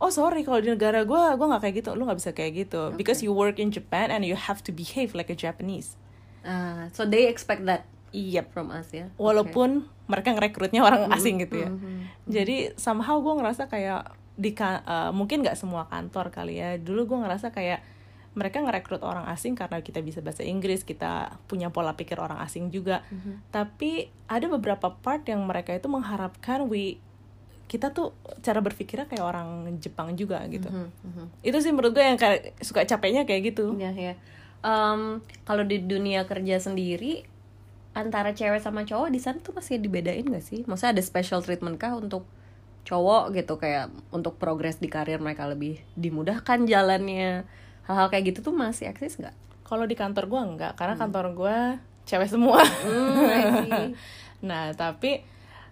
oh 0.00 0.08
sorry 0.08 0.42
kalau 0.42 0.64
di 0.64 0.72
negara 0.72 1.04
gue 1.04 1.22
gue 1.36 1.46
nggak 1.46 1.62
kayak 1.62 1.74
gitu. 1.84 1.90
Lu 1.94 2.08
nggak 2.08 2.18
bisa 2.18 2.30
kayak 2.32 2.52
gitu. 2.66 2.82
Because 2.96 3.20
you 3.20 3.30
work 3.36 3.60
in 3.60 3.68
Japan 3.70 4.08
and 4.08 4.24
you 4.24 4.34
have 4.34 4.64
to 4.64 4.72
behave 4.72 5.12
like 5.12 5.28
a 5.28 5.36
Japanese. 5.36 5.94
Ah, 6.40 6.88
so 6.96 7.04
they 7.04 7.28
expect 7.28 7.68
that 7.68 7.84
Yep. 8.10 8.50
from 8.50 8.74
us 8.74 8.90
ya. 8.90 9.06
walaupun 9.22 9.86
mereka 10.10 10.34
ngerekrutnya 10.34 10.82
orang 10.82 11.06
asing 11.14 11.38
gitu 11.38 11.62
ya. 11.62 11.70
mhm. 11.70 12.26
jadi 12.26 12.74
somehow 12.74 13.22
gue 13.22 13.38
ngerasa 13.38 13.70
kayak 13.70 14.18
di 14.34 14.50
eh, 14.56 15.10
mungkin 15.14 15.44
nggak 15.44 15.54
semua 15.54 15.86
kantor 15.86 16.32
kali 16.32 16.58
ya. 16.58 16.80
Dulu 16.80 17.06
gue 17.06 17.18
ngerasa 17.22 17.52
kayak 17.52 17.84
mereka 18.30 18.62
ngerekrut 18.62 19.02
orang 19.02 19.26
asing 19.26 19.58
karena 19.58 19.80
kita 19.80 19.98
bisa 20.00 20.22
bahasa 20.22 20.40
Inggris 20.42 20.82
kita 20.82 21.34
punya 21.44 21.68
pola 21.68 21.92
pikir 21.92 22.14
orang 22.16 22.38
asing 22.38 22.70
juga 22.70 23.02
tapi 23.50 24.06
ada 24.26 24.46
beberapa 24.46 24.94
part 24.94 25.26
yang 25.26 25.42
mereka 25.42 25.74
itu 25.74 25.90
mengharapkan 25.90 26.66
we 26.66 27.02
kita 27.66 27.90
tuh 27.90 28.10
cara 28.38 28.58
berpikirnya 28.58 29.06
kayak 29.06 29.22
orang 29.22 29.48
Jepang 29.78 30.14
juga 30.14 30.42
gitu 30.46 30.66
Mhm, 30.66 30.88
mhm. 31.02 31.24
itu 31.42 31.58
sih 31.58 31.70
menurut 31.70 31.90
gue 31.90 32.02
yang 32.02 32.18
kayak 32.18 32.58
suka 32.58 32.82
capeknya 32.82 33.22
kayak 33.22 33.54
gitu 33.54 33.74
Ya, 33.78 33.90
ya. 33.90 34.14
Em, 34.60 35.22
kalau 35.42 35.62
di 35.62 35.78
dunia 35.78 36.26
kerja 36.26 36.58
sendiri 36.58 37.22
antara 37.90 38.30
cewek 38.30 38.58
sama 38.58 38.82
cowok 38.82 39.08
di 39.08 39.18
sana 39.18 39.38
tuh 39.38 39.50
masih 39.50 39.78
dibedain 39.78 40.22
gak 40.22 40.42
sih? 40.42 40.62
Maksudnya 40.62 40.98
ada 40.98 41.02
special 41.02 41.40
treatment 41.40 41.74
kah 41.74 41.94
untuk 41.94 42.26
cowok 42.82 43.34
gitu 43.34 43.54
kayak 43.54 43.90
untuk 44.10 44.34
progres 44.34 44.78
di 44.78 44.86
karir 44.86 45.18
mereka 45.18 45.46
lebih 45.46 45.78
dimudahkan 45.94 46.64
jalannya 46.64 47.44
hal-hal 47.90 48.06
kayak 48.06 48.24
gitu 48.28 48.40
tuh 48.40 48.54
masih 48.54 48.86
eksis 48.86 49.18
nggak? 49.18 49.34
kalau 49.60 49.82
di 49.82 49.94
kantor 49.94 50.26
gue 50.26 50.40
enggak 50.40 50.72
karena 50.74 50.94
kantor 50.94 51.26
gue 51.32 51.56
cewek 52.04 52.26
semua 52.28 52.62
Hmm, 52.62 53.94
nah 54.40 54.70
tapi 54.72 55.26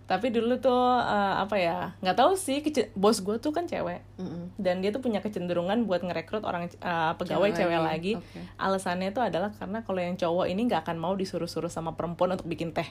tapi 0.05 0.27
dulu 0.29 0.57
tuh 0.57 0.73
eh, 0.99 1.35
apa 1.37 1.57
ya 1.57 1.79
nggak 1.99 2.17
tahu 2.17 2.33
sih 2.35 2.59
kece- 2.59 2.91
bos 2.95 3.19
gue 3.19 3.37
tuh 3.37 3.51
kan 3.51 3.65
cewek 3.65 4.01
Mm-mm. 4.17 4.57
dan 4.57 4.79
dia 4.79 4.89
tuh 4.89 4.99
punya 4.99 5.19
kecenderungan 5.19 5.85
buat 5.85 6.01
ngerekrut 6.01 6.43
orang 6.43 6.67
eh, 6.67 6.75
pegawai 7.15 7.51
Cewek 7.51 7.59
cewek, 7.69 7.79
lagi. 7.79 8.13
Oke. 8.15 8.41
alasannya 8.57 9.11
itu 9.11 9.21
adalah 9.21 9.53
karena 9.53 9.83
kalau 9.83 10.01
yang 10.01 10.15
cowok 10.15 10.47
ini 10.47 10.65
nggak 10.65 10.83
akan 10.83 10.97
mau 10.97 11.13
disuruh-suruh 11.13 11.69
sama 11.69 11.93
perempuan 11.93 12.33
untuk 12.33 12.47
bikin 12.47 12.73
teh 12.73 12.89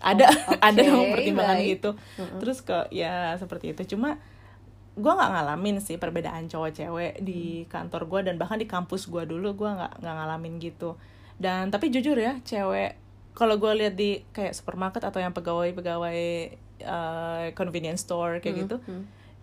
ada 0.00 0.28
oke, 0.28 0.58
ada 0.68 0.80
yang 0.80 1.10
pertimbangan 1.10 1.58
baik. 1.58 1.68
gitu 1.74 1.90
terus 2.38 2.60
ke 2.60 2.76
ya 2.90 3.34
seperti 3.34 3.72
itu 3.72 3.96
cuma 3.96 4.20
gue 4.94 5.12
nggak 5.12 5.30
ngalamin 5.30 5.76
sih 5.78 5.96
perbedaan 5.96 6.46
cowok 6.46 6.70
cewek 6.72 7.12
di 7.18 7.40
kantor 7.66 8.06
gue 8.06 8.20
dan 8.24 8.34
bahkan 8.36 8.56
di 8.56 8.64
kampus 8.64 9.06
gue 9.06 9.24
dulu 9.24 9.52
gue 9.52 9.66
nggak 9.68 9.98
nggak 9.98 10.14
ngalamin 10.14 10.54
gitu 10.56 10.94
dan 11.34 11.68
tapi 11.68 11.90
jujur 11.90 12.14
ya 12.14 12.38
cewek 12.40 12.94
kalau 13.34 13.58
gue 13.58 13.72
lihat 13.74 13.94
di 13.94 14.22
kayak 14.30 14.54
supermarket 14.54 15.02
atau 15.02 15.18
yang 15.18 15.34
pegawai 15.34 15.70
pegawai 15.72 16.18
eh, 16.76 17.46
convenience 17.52 18.02
store 18.02 18.38
kayak 18.38 18.56
gitu 18.62 18.76
Hmm. 18.80 19.02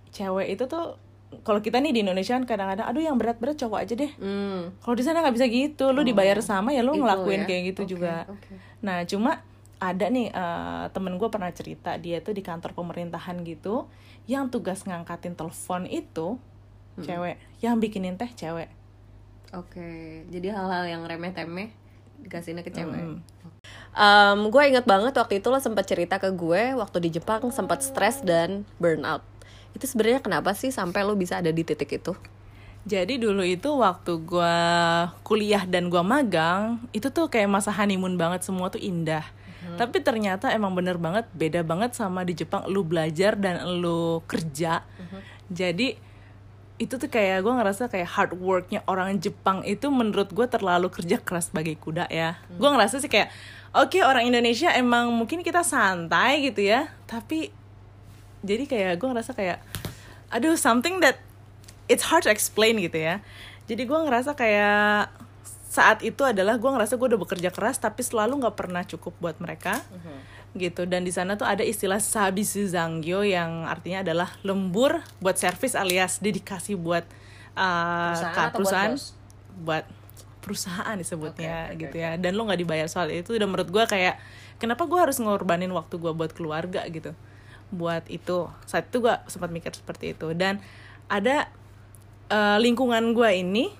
cewek 0.09 0.47
itu 0.49 0.63
tuh 0.65 0.95
kalau 1.41 1.59
kita 1.59 1.79
nih 1.79 1.91
di 1.91 1.99
Indonesia 2.01 2.31
kan 2.33 2.43
kadang-kadang 2.43 2.87
aduh 2.87 2.99
yang 3.01 3.15
berat-berat 3.15 3.55
cowok 3.55 3.79
aja 3.81 3.93
deh 3.97 4.11
Hmm. 4.15 4.71
kalau 4.79 4.95
di 4.95 5.03
sana 5.03 5.19
nggak 5.19 5.35
bisa 5.35 5.47
gitu 5.47 5.91
lu 5.91 6.01
dibayar 6.01 6.39
sama 6.39 6.71
ya 6.71 6.79
lu 6.79 6.91
ngelakuin 6.93 7.43
ya. 7.43 7.47
kayak 7.47 7.61
gitu 7.71 7.81
Oke, 7.83 7.89
juga 7.89 8.13
oke. 8.25 8.53
nah 8.79 9.03
cuma 9.03 9.43
ada 9.81 10.05
nih 10.07 10.29
eh, 10.29 10.85
temen 10.93 11.17
gue 11.17 11.29
pernah 11.33 11.49
cerita 11.49 11.97
dia 11.97 12.21
tuh 12.21 12.37
di 12.37 12.45
kantor 12.45 12.77
pemerintahan 12.77 13.41
gitu 13.41 13.89
yang 14.29 14.53
tugas 14.53 14.85
ngangkatin 14.85 15.33
telepon 15.33 15.89
itu 15.89 16.37
cewek 17.01 17.41
yang 17.65 17.81
bikinin 17.81 18.13
teh 18.13 18.29
cewek 18.29 18.69
Oke, 19.51 20.23
jadi 20.31 20.55
hal-hal 20.55 20.87
yang 20.87 21.03
remeh-temeh 21.03 21.75
dikasihnya 22.23 22.63
ke 22.63 22.71
cewek. 22.71 23.03
Mm. 23.03 23.19
Um, 23.91 24.39
gue 24.47 24.63
inget 24.63 24.87
banget 24.87 25.11
waktu 25.11 25.43
itu 25.43 25.51
lo 25.51 25.59
sempat 25.59 25.83
cerita 25.83 26.23
ke 26.23 26.31
gue 26.31 26.71
waktu 26.79 26.97
di 27.03 27.19
Jepang 27.19 27.51
sempat 27.51 27.83
stres 27.83 28.23
dan 28.23 28.63
burnout. 28.79 29.19
Itu 29.75 29.91
sebenarnya 29.91 30.23
kenapa 30.23 30.55
sih 30.55 30.71
sampai 30.71 31.03
lo 31.03 31.19
bisa 31.19 31.43
ada 31.43 31.51
di 31.51 31.67
titik 31.67 31.91
itu? 31.91 32.15
Jadi 32.87 33.21
dulu 33.21 33.45
itu 33.45 33.69
waktu 33.77 34.17
gua 34.25 34.57
kuliah 35.21 35.69
dan 35.69 35.91
gua 35.91 36.01
magang, 36.01 36.81
itu 36.89 37.13
tuh 37.13 37.29
kayak 37.29 37.45
masa 37.45 37.69
honeymoon 37.69 38.17
banget, 38.17 38.41
semua 38.41 38.73
tuh 38.73 38.81
indah. 38.81 39.21
Tapi 39.77 39.97
ternyata 40.03 40.49
emang 40.51 40.73
bener 40.73 40.97
banget, 40.97 41.27
beda 41.35 41.61
banget 41.61 41.95
sama 41.95 42.25
di 42.25 42.33
Jepang, 42.33 42.65
lu 42.67 42.81
belajar 42.83 43.37
dan 43.37 43.63
lu 43.79 44.23
kerja. 44.25 44.83
Jadi 45.51 45.95
itu 46.81 46.97
tuh 46.97 47.09
kayak 47.13 47.45
gue 47.45 47.53
ngerasa 47.53 47.93
kayak 47.93 48.09
hard 48.09 48.31
worknya 48.41 48.81
orang 48.89 49.21
Jepang 49.21 49.61
itu 49.61 49.85
menurut 49.93 50.33
gue 50.33 50.47
terlalu 50.49 50.89
kerja 50.89 51.21
keras 51.21 51.53
sebagai 51.53 51.77
kuda 51.77 52.09
ya. 52.09 52.41
Gue 52.57 52.69
ngerasa 52.73 52.97
sih 52.97 53.11
kayak, 53.11 53.29
oke 53.77 54.01
orang 54.01 54.25
Indonesia 54.25 54.73
emang 54.73 55.13
mungkin 55.13 55.45
kita 55.45 55.61
santai 55.61 56.49
gitu 56.49 56.65
ya, 56.65 56.89
tapi 57.05 57.53
jadi 58.41 58.65
kayak 58.65 58.93
gue 58.97 59.07
ngerasa 59.13 59.31
kayak 59.37 59.61
aduh 60.33 60.57
something 60.57 60.99
that 60.99 61.21
it's 61.85 62.09
hard 62.09 62.25
to 62.25 62.31
explain 62.31 62.81
gitu 62.81 62.97
ya 62.97 63.21
jadi 63.69 63.85
gue 63.85 63.99
ngerasa 64.07 64.33
kayak 64.33 65.13
saat 65.71 66.03
itu 66.03 66.27
adalah 66.27 66.59
gue 66.59 66.67
ngerasa 66.67 66.99
gue 66.99 67.15
udah 67.15 67.21
bekerja 67.23 67.47
keras 67.47 67.79
tapi 67.79 68.03
selalu 68.03 68.43
nggak 68.43 68.59
pernah 68.59 68.83
cukup 68.83 69.15
buat 69.23 69.39
mereka. 69.39 69.79
Gitu. 70.51 70.83
Dan 70.83 71.07
di 71.07 71.15
sana 71.15 71.39
tuh 71.39 71.47
ada 71.47 71.63
istilah 71.63 72.03
sabisu 72.03 72.67
zangyo 72.67 73.23
yang 73.23 73.63
artinya 73.63 74.03
adalah 74.03 74.35
lembur 74.43 74.99
buat 75.23 75.39
servis 75.39 75.79
alias 75.79 76.19
dedikasi 76.19 76.75
buat 76.75 77.07
uh, 77.55 78.11
Perusahaan 78.11 78.35
buat 78.35 78.51
perusahaan 78.51 78.93
bos? 78.99 79.05
buat 79.63 79.85
perusahaan 80.43 80.95
disebutnya 80.99 81.71
Oke, 81.71 81.71
oke, 81.71 81.81
gitu 81.87 81.97
ya. 82.01 82.11
dan 82.19 82.35
lo 82.35 82.43
nggak 82.51 82.59
dibayar 82.67 82.87
soal 82.91 83.07
itu. 83.07 83.31
Udah 83.31 83.47
menurut 83.47 83.71
gue 83.71 83.83
kayak 83.87 84.19
kenapa 84.59 84.83
gue 84.91 84.99
harus 84.99 85.23
ngorbanin 85.23 85.71
waktu 85.71 85.95
gue 85.95 86.11
buat 86.11 86.35
keluarga 86.35 86.83
gitu. 86.91 87.15
Buat 87.71 88.11
itu. 88.11 88.51
Saat 88.67 88.91
itu 88.91 89.07
gue 89.07 89.15
sempat 89.31 89.47
mikir 89.47 89.71
seperti 89.71 90.19
itu. 90.19 90.35
Dan 90.35 90.59
ada 91.07 91.47
eh, 92.27 92.59
lingkungan 92.59 93.15
gue 93.15 93.39
ini 93.39 93.71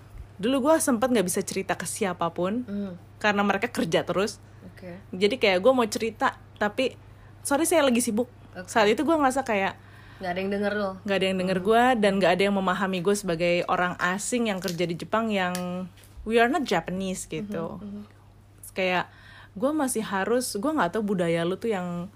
dulu 0.42 0.68
gue 0.68 0.76
sempat 0.78 1.08
nggak 1.08 1.24
bisa 1.24 1.40
cerita 1.42 1.74
ke 1.74 1.86
siapa 1.86 2.26
pun 2.30 2.66
Hmm. 2.66 2.94
karena 3.18 3.42
mereka 3.42 3.70
kerja 3.70 4.02
terus. 4.02 4.42
Oke. 4.64 4.98
jadi 5.12 5.36
kayak 5.36 5.60
gue 5.60 5.72
mau 5.72 5.86
cerita 5.86 6.34
tapi 6.58 6.98
sorry 7.42 7.64
saya 7.64 7.82
lagi 7.82 7.98
sibuk. 7.98 8.26
Saat 8.66 8.90
itu 8.90 9.02
gue 9.02 9.14
ngerasa 9.14 9.42
kayak 9.42 9.78
Gak 10.18 10.32
ada 10.32 10.40
yang 10.40 10.52
denger 10.52 10.74
lo. 10.76 10.92
nggak 11.02 11.18
ada 11.18 11.26
yang 11.26 11.38
denger 11.40 11.60
gue 11.60 11.84
dan 11.98 12.12
nggak 12.18 12.32
ada 12.32 12.44
yang 12.44 12.56
memahami 12.56 13.00
gue 13.00 13.16
sebagai 13.16 13.66
orang 13.66 13.94
asing 13.98 14.50
yang 14.50 14.58
kerja 14.58 14.84
di 14.84 14.94
Jepang 14.96 15.30
yang 15.30 15.54
we 16.26 16.38
are 16.38 16.46
not 16.46 16.62
Japanese 16.62 17.26
gitu. 17.26 17.82
Kayak 18.72 19.10
gue 19.52 19.72
masih 19.72 20.02
harus 20.02 20.54
gue 20.54 20.72
nggak 20.72 20.94
tahu 20.94 21.04
budaya 21.08 21.42
lu 21.42 21.58
tuh 21.58 21.70
yang 21.70 22.08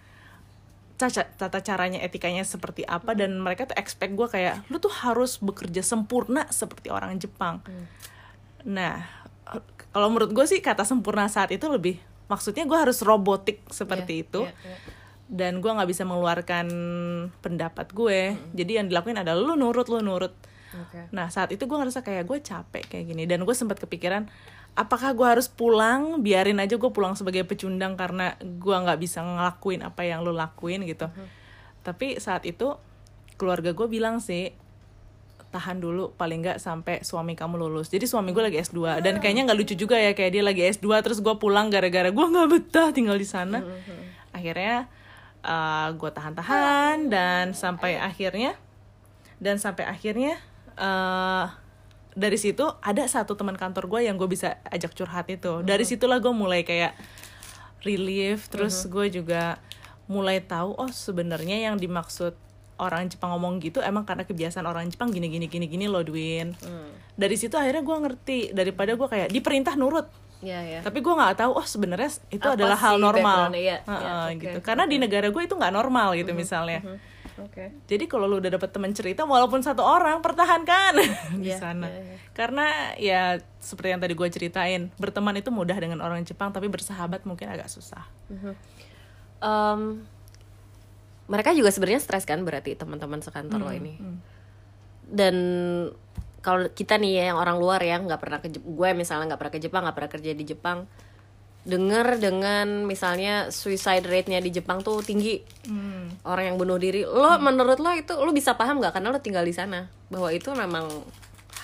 caca, 0.96 1.28
tata 1.28 1.60
caranya 1.60 2.00
etikanya 2.00 2.42
seperti 2.42 2.88
apa 2.88 3.12
dan 3.12 3.36
mereka 3.36 3.68
tuh 3.68 3.76
expect 3.76 4.16
gue 4.16 4.28
kayak 4.30 4.64
lu 4.70 4.78
tuh 4.78 4.94
harus 4.96 5.36
bekerja 5.38 5.84
sempurna 5.84 6.48
seperti 6.50 6.88
orang 6.88 7.20
Jepang 7.20 7.60
nah 8.66 9.06
kalau 9.90 10.10
menurut 10.10 10.34
gue 10.34 10.44
sih 10.44 10.60
kata 10.60 10.84
sempurna 10.84 11.30
saat 11.30 11.54
itu 11.54 11.64
lebih 11.70 12.02
maksudnya 12.26 12.66
gue 12.66 12.74
harus 12.76 13.00
robotik 13.00 13.62
seperti 13.70 14.20
Iya, 14.20 14.24
itu. 14.26 14.42
iya, 14.44 14.54
iya. 14.66 14.78
dan 15.26 15.58
gue 15.58 15.70
nggak 15.70 15.90
bisa 15.90 16.06
mengeluarkan 16.06 16.68
pendapat 17.40 17.90
gue. 17.94 18.38
Jadi 18.54 18.72
yang 18.78 18.86
dilakuin 18.86 19.18
adalah 19.18 19.42
lu 19.42 19.54
nurut 19.54 19.90
lu 19.90 20.02
nurut. 20.02 20.34
Oke. 20.76 21.08
nah 21.10 21.32
saat 21.32 21.56
itu 21.56 21.64
gue 21.66 21.78
ngerasa 21.80 22.04
kayak 22.04 22.28
gue 22.28 22.38
capek 22.42 22.84
kayak 22.86 23.06
gini. 23.10 23.24
Dan 23.26 23.42
gue 23.42 23.56
sempat 23.56 23.78
kepikiran 23.80 24.28
apakah 24.74 25.16
gue 25.16 25.26
harus 25.26 25.48
pulang? 25.48 26.20
Biarin 26.22 26.60
aja 26.60 26.76
gue 26.76 26.92
pulang 26.92 27.16
sebagai 27.16 27.42
pecundang 27.42 27.96
karena 27.96 28.36
gue 28.38 28.76
nggak 28.76 29.00
bisa 29.00 29.24
ngelakuin 29.24 29.82
apa 29.82 30.04
yang 30.04 30.22
lu 30.22 30.30
lakuin 30.30 30.84
gitu. 30.86 31.08
Tapi 31.82 32.18
saat 32.18 32.44
itu 32.46 32.76
keluarga 33.38 33.72
gue 33.72 33.88
bilang 33.88 34.18
sih 34.22 34.52
tahan 35.56 35.80
dulu 35.80 36.12
paling 36.20 36.44
nggak 36.44 36.60
sampai 36.60 37.00
suami 37.08 37.40
kamu 37.40 37.56
lulus. 37.56 37.88
Jadi 37.88 38.04
suami 38.04 38.36
gue 38.36 38.44
lagi 38.44 38.60
S2 38.60 39.00
dan 39.00 39.24
kayaknya 39.24 39.48
nggak 39.48 39.58
lucu 39.64 39.74
juga 39.80 39.96
ya 39.96 40.12
kayak 40.12 40.32
dia 40.36 40.44
lagi 40.44 40.68
S2 40.68 40.92
terus 41.00 41.24
gue 41.24 41.32
pulang 41.40 41.72
gara-gara 41.72 42.12
gue 42.12 42.26
nggak 42.28 42.48
betah 42.52 42.92
tinggal 42.92 43.16
di 43.16 43.24
sana. 43.24 43.64
Akhirnya 44.36 44.92
gue 45.96 46.12
tahan-tahan 46.12 47.08
dan 47.08 47.56
sampai 47.56 47.96
akhirnya 47.96 48.60
dan 49.40 49.56
sampai 49.56 49.88
akhirnya 49.88 50.36
eh, 50.76 51.46
dari 52.16 52.38
situ 52.40 52.64
ada 52.84 53.04
satu 53.08 53.36
teman 53.40 53.56
kantor 53.56 53.88
gue 53.92 54.12
yang 54.12 54.20
gue 54.20 54.28
bisa 54.28 54.60
ajak 54.68 54.92
curhat 54.92 55.32
itu. 55.32 55.64
Dari 55.64 55.88
situlah 55.88 56.20
gue 56.20 56.34
mulai 56.36 56.68
kayak 56.68 56.98
relief 57.86 58.50
terus 58.50 58.90
gue 58.90 59.08
juga 59.14 59.62
mulai 60.10 60.42
tahu 60.42 60.74
oh 60.78 60.90
sebenarnya 60.90 61.70
yang 61.70 61.78
dimaksud 61.78 62.34
orang 62.76 63.08
Jepang 63.08 63.32
ngomong 63.32 63.60
gitu 63.60 63.80
emang 63.80 64.04
karena 64.04 64.24
kebiasaan 64.24 64.64
orang 64.64 64.88
Jepang 64.88 65.08
gini 65.10 65.28
gini 65.28 65.48
gini 65.48 65.66
gini 65.66 65.86
loh 65.88 66.02
Dwin. 66.02 66.52
Dari 67.16 67.36
situ 67.36 67.56
akhirnya 67.56 67.82
gue 67.82 67.98
ngerti 67.98 68.38
daripada 68.52 68.94
gue 68.94 69.08
kayak 69.08 69.32
diperintah 69.32 69.76
nurut. 69.76 70.08
Iya, 70.44 70.60
iya. 70.62 70.80
tapi 70.84 71.00
gue 71.00 71.10
nggak 71.10 71.42
tahu 71.42 71.58
oh 71.58 71.64
sebenarnya 71.64 72.12
itu 72.30 72.44
Apa 72.44 72.54
adalah 72.60 72.76
hal 72.78 73.00
normal? 73.00 73.50
Iya, 73.56 73.82
Heeh, 73.82 73.98
iya, 73.98 74.14
oke, 74.30 74.36
gitu. 74.38 74.60
karena 74.62 74.84
di 74.86 75.00
negara 75.00 75.32
gue 75.32 75.42
itu 75.42 75.56
nggak 75.56 75.74
normal 75.74 76.14
gitu 76.14 76.36
misalnya. 76.36 76.84
Oke. 77.36 77.68
jadi 77.84 78.08
kalau 78.08 78.32
lu 78.32 78.40
udah 78.40 78.48
dapet 78.48 78.72
teman 78.72 78.96
cerita 78.96 79.28
walaupun 79.28 79.60
satu 79.60 79.84
orang 79.84 80.24
pertahankan 80.24 80.96
di 81.44 81.52
Iya, 81.52 81.58
sana. 81.58 81.88
iya, 81.88 82.00
iya. 82.00 82.16
karena 82.32 82.66
ya 82.96 83.22
seperti 83.60 83.92
yang 83.92 84.00
tadi 84.00 84.14
gue 84.14 84.28
ceritain 84.30 84.88
berteman 84.96 85.36
itu 85.36 85.52
mudah 85.52 85.76
dengan 85.76 86.00
orang 86.00 86.24
Jepang 86.24 86.52
tapi 86.52 86.72
bersahabat 86.72 87.24
mungkin 87.24 87.52
agak 87.52 87.68
susah. 87.68 88.08
Em, 89.42 89.82
mereka 91.26 91.52
juga 91.52 91.70
sebenarnya 91.70 92.00
stres 92.00 92.24
kan 92.24 92.42
berarti 92.42 92.74
teman-teman 92.74 93.20
sekantor 93.20 93.60
lo 93.60 93.72
ini. 93.72 93.98
dan 95.06 95.36
kalau 96.40 96.66
kita 96.68 96.96
nih 96.96 97.12
ya 97.16 97.24
yang 97.28 97.38
orang 97.38 97.58
luar 97.58 97.78
ya 97.80 97.98
nggak 97.98 98.18
pernah 98.18 98.40
ke 98.40 98.50
gue 98.52 98.90
misalnya 98.94 99.26
nggak 99.28 99.40
pernah 99.40 99.54
ke 99.54 99.60
Jepang 99.60 99.82
nggak 99.84 99.96
pernah 99.96 100.12
kerja 100.12 100.32
di 100.32 100.44
Jepang 100.44 100.86
dengar 101.62 102.18
dengan 102.18 102.86
misalnya 102.86 103.50
suicide 103.50 104.02
rate-nya 104.04 104.38
di 104.40 104.50
Jepang 104.52 104.80
tuh 104.80 105.02
tinggi 105.02 105.42
Hmm. 105.66 106.14
orang 106.24 106.46
yang 106.48 106.58
bunuh 106.58 106.78
diri 106.78 107.02
lo 107.02 107.38
menurut 107.40 107.78
lo 107.78 107.90
itu 107.92 108.14
lo 108.14 108.30
bisa 108.30 108.54
paham 108.54 108.78
nggak 108.78 108.94
karena 108.94 109.10
lo 109.10 109.18
tinggal 109.18 109.42
di 109.42 109.50
sana 109.52 109.90
bahwa 110.08 110.30
itu 110.30 110.50
memang 110.52 110.86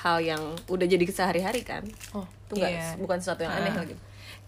hal 0.02 0.18
yang 0.20 0.42
udah 0.68 0.88
jadi 0.88 1.02
kesehari-hari 1.04 1.62
kan 1.62 1.86
Oh, 2.12 2.26
itu 2.48 2.58
nggak 2.58 2.72
iya. 2.72 2.98
bukan 2.98 3.18
sesuatu 3.18 3.42
yang 3.42 3.54
aneh 3.54 3.70
Ah. 3.72 3.78
lagi 3.80 3.94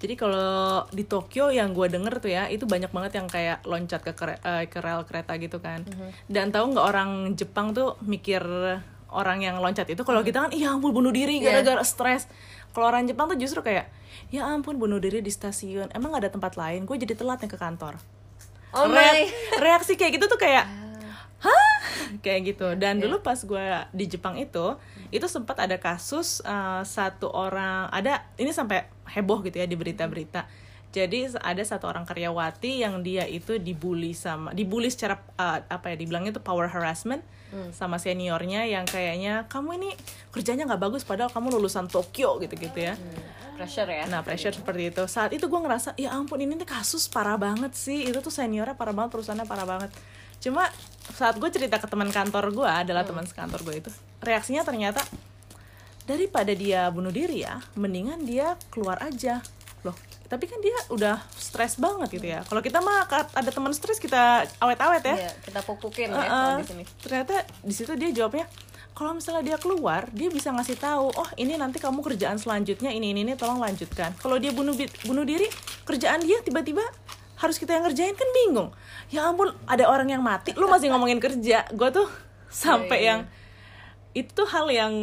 Jadi 0.03 0.13
kalau 0.13 0.51
di 0.89 1.01
Tokyo 1.01 1.47
yang 1.47 1.71
gue 1.71 1.87
denger 1.87 2.19
tuh 2.19 2.27
ya 2.27 2.45
itu 2.45 2.63
banyak 2.63 2.91
banget 2.91 3.15
yang 3.15 3.25
kayak 3.25 3.63
loncat 3.63 4.01
ke 4.01 4.11
kere- 4.11 4.37
eh, 4.37 4.67
ke 4.67 4.77
rel 4.77 5.01
kereta 5.01 5.31
gitu 5.37 5.57
kan. 5.57 5.87
Dan 6.27 6.51
tahu 6.51 6.75
nggak 6.75 6.83
orang 6.85 7.09
Jepang 7.33 7.71
tuh 7.71 7.95
mikir 8.01 8.43
orang 9.07 9.39
yang 9.39 9.57
loncat 9.57 9.87
itu 9.87 10.01
kalau 10.01 10.19
kita 10.19 10.41
kan 10.41 10.51
iya 10.51 10.69
ampun 10.69 10.91
bunuh 10.91 11.09
diri 11.09 11.37
Iya. 11.37 11.55
gara-gara 11.55 11.81
stres. 11.81 12.27
Kalau 12.69 12.89
orang 12.89 13.05
Jepang 13.05 13.25
tuh 13.27 13.37
justru 13.37 13.61
kayak 13.61 13.87
ya 14.27 14.43
ampun 14.45 14.75
bunuh 14.75 14.97
diri 14.97 15.19
di 15.19 15.29
stasiun. 15.29 15.87
Emang 15.89 16.11
gak 16.11 16.21
ada 16.21 16.31
tempat 16.31 16.53
lain? 16.53 16.83
Gue 16.83 16.97
jadi 16.97 17.13
telat 17.13 17.39
nih 17.39 17.47
ke 17.47 17.55
kantor. 17.55 17.95
oh 18.73 18.89
Reak- 18.89 18.91
my 18.91 19.21
reaksi 19.65 19.93
kayak 19.93 20.17
gitu 20.17 20.25
tuh 20.27 20.35
kayak 20.35 20.65
hah 21.39 21.71
kayak 22.19 22.41
gitu 22.49 22.73
dan 22.73 22.97
dulu 22.97 23.19
pas 23.19 23.35
gue 23.35 23.65
di 23.91 24.05
Jepang 24.07 24.33
itu 24.33 24.73
itu 25.09 25.27
sempat 25.27 25.59
ada 25.59 25.75
kasus 25.75 26.41
uh, 26.41 26.81
satu 26.81 27.27
orang 27.27 27.85
ada 27.89 28.25
ini 28.35 28.49
sampai 28.49 28.87
heboh 29.13 29.45
gitu 29.45 29.61
ya 29.61 29.67
di 29.69 29.77
berita-berita. 29.77 30.45
Jadi 30.93 31.25
ada 31.41 31.63
satu 31.65 31.89
orang 31.89 32.05
karyawati 32.05 32.85
yang 32.85 33.01
dia 33.01 33.25
itu 33.25 33.57
dibully 33.57 34.13
sama 34.13 34.53
dibully 34.53 34.93
secara 34.93 35.17
uh, 35.41 35.57
apa 35.65 35.89
ya 35.89 35.95
dibilangnya 35.97 36.37
itu 36.37 36.41
power 36.45 36.69
harassment 36.69 37.25
sama 37.69 38.01
seniornya 38.01 38.65
yang 38.65 38.85
kayaknya 38.85 39.45
kamu 39.45 39.77
ini 39.77 39.89
kerjanya 40.33 40.65
nggak 40.65 40.81
bagus 40.89 41.05
padahal 41.05 41.29
kamu 41.29 41.53
lulusan 41.57 41.85
Tokyo 41.85 42.41
gitu-gitu 42.41 42.77
ya. 42.77 42.97
Pressure 43.53 43.85
ya. 43.85 44.09
Nah 44.09 44.25
pressure 44.25 44.53
seperti 44.53 44.89
itu. 44.89 45.03
Saat 45.05 45.37
itu 45.37 45.45
gue 45.45 45.61
ngerasa 45.61 45.93
Ya 45.93 46.17
ampun 46.17 46.41
ini 46.41 46.57
nih 46.57 46.65
kasus 46.65 47.05
parah 47.05 47.37
banget 47.37 47.77
sih. 47.77 48.09
Itu 48.09 48.25
tuh 48.25 48.33
seniornya 48.33 48.73
parah 48.73 48.97
banget 48.97 49.13
Perusahaannya 49.13 49.45
parah 49.45 49.69
banget. 49.69 49.93
Cuma 50.41 50.65
saat 51.13 51.37
gue 51.37 51.49
cerita 51.53 51.77
ke 51.79 51.87
teman 51.87 52.11
kantor 52.11 52.51
gue 52.51 52.67
Adalah 52.67 53.07
teman 53.07 53.23
sekantor 53.23 53.63
gue 53.63 53.79
itu 53.79 53.89
Reaksinya 54.19 54.67
ternyata 54.67 54.99
Daripada 56.03 56.51
dia 56.51 56.91
bunuh 56.91 57.11
diri 57.11 57.47
ya 57.47 57.63
Mendingan 57.79 58.27
dia 58.27 58.59
keluar 58.71 58.99
aja. 58.99 59.39
Loh 59.87 59.95
tapi 60.33 60.49
kan 60.49 60.57
dia 60.65 60.73
udah 60.89 61.21
stres 61.37 61.77
banget 61.77 62.17
gitu 62.17 62.25
ya. 62.25 62.41
Kalau 62.49 62.57
kita 62.65 62.81
mah 62.81 63.05
ada 63.37 63.49
teman 63.53 63.69
stres 63.69 64.01
kita 64.01 64.49
awet-awet 64.57 65.05
ya. 65.05 65.15
Iya, 65.29 65.31
kita 65.45 65.59
pukukin 65.61 66.09
ya 66.09 66.17
Uh-uh. 66.17 66.25
kalau 66.25 66.57
di 66.57 66.65
sini. 66.65 66.83
Ternyata 67.05 67.35
di 67.61 67.73
situ 67.77 67.93
dia 67.93 68.09
jawabnya 68.09 68.49
kalau 68.97 69.13
misalnya 69.13 69.53
dia 69.53 69.57
keluar 69.61 70.09
dia 70.09 70.33
bisa 70.33 70.49
ngasih 70.49 70.77
tahu 70.81 71.13
oh 71.13 71.29
ini 71.37 71.53
nanti 71.53 71.77
kamu 71.77 72.01
kerjaan 72.01 72.41
selanjutnya 72.41 72.89
ini 72.89 73.13
ini 73.13 73.21
ini 73.21 73.33
tolong 73.37 73.61
lanjutkan. 73.61 74.17
Kalau 74.17 74.41
dia 74.41 74.49
bunuh 74.49 74.73
bunuh 75.05 75.21
diri 75.21 75.45
kerjaan 75.85 76.25
dia 76.25 76.41
tiba-tiba 76.41 76.81
harus 77.37 77.61
kita 77.61 77.77
yang 77.77 77.85
ngerjain 77.85 78.17
kan 78.17 78.29
bingung. 78.33 78.73
Ya 79.13 79.29
ampun 79.29 79.53
ada 79.69 79.85
orang 79.85 80.09
yang 80.09 80.25
mati 80.25 80.57
lu 80.57 80.65
masih 80.65 80.89
ngomongin 80.89 81.21
kerja. 81.21 81.69
Gue 81.77 81.93
tuh 81.93 82.09
sampai 82.49 83.05
iya. 83.05 83.09
yang 83.13 83.19
itu 84.13 84.29
tuh 84.29 84.45
hal 84.45 84.69
yang 84.69 84.93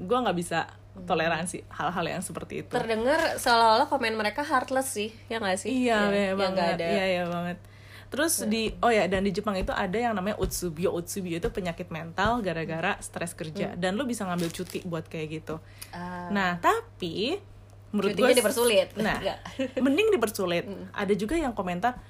gue 0.00 0.14
nggak 0.16 0.34
bisa 0.34 0.66
toleransi 1.00 1.64
hal-hal 1.70 2.04
yang 2.08 2.20
seperti 2.20 2.60
itu 2.60 2.70
terdengar 2.70 3.18
seolah-olah 3.34 3.86
komen 3.86 4.14
mereka 4.14 4.42
heartless 4.42 4.90
sih 4.90 5.10
ya 5.26 5.38
nggak 5.38 5.56
sih 5.56 5.70
Iya, 5.86 5.98
Ya, 6.06 6.24
yang 6.28 6.38
banget. 6.38 6.76
ada 6.76 6.86
Iya, 6.86 7.04
iya 7.06 7.24
banget. 7.26 7.58
Terus 8.10 8.42
di 8.44 8.74
oh 8.76 8.90
ya 8.90 9.06
dan 9.06 9.22
di 9.22 9.30
Jepang 9.30 9.54
itu 9.54 9.70
ada 9.70 9.94
yang 9.94 10.12
namanya 10.12 10.34
utsubyo. 10.36 10.90
Utsubyo 10.90 11.38
itu 11.38 11.46
penyakit 11.48 11.88
mental 11.88 12.42
gara-gara 12.42 12.98
stres 12.98 13.32
kerja 13.32 13.78
dan 13.78 13.94
lu 13.94 14.02
bisa 14.02 14.26
ngambil 14.26 14.50
cuti 14.50 14.82
buat 14.82 15.06
kayak 15.06 15.26
gitu. 15.32 15.62
Ah, 15.90 16.26
Nah, 16.28 16.58
tapi 16.58 17.38
menurut 17.90 18.10
gue 18.12 18.34
dipersulit. 18.34 18.90
Nah, 18.94 19.22
mending 19.78 20.10
dipersulit. 20.10 20.66
Ada 20.90 21.14
juga 21.14 21.38
yang 21.38 21.54
komentar, 21.54 22.02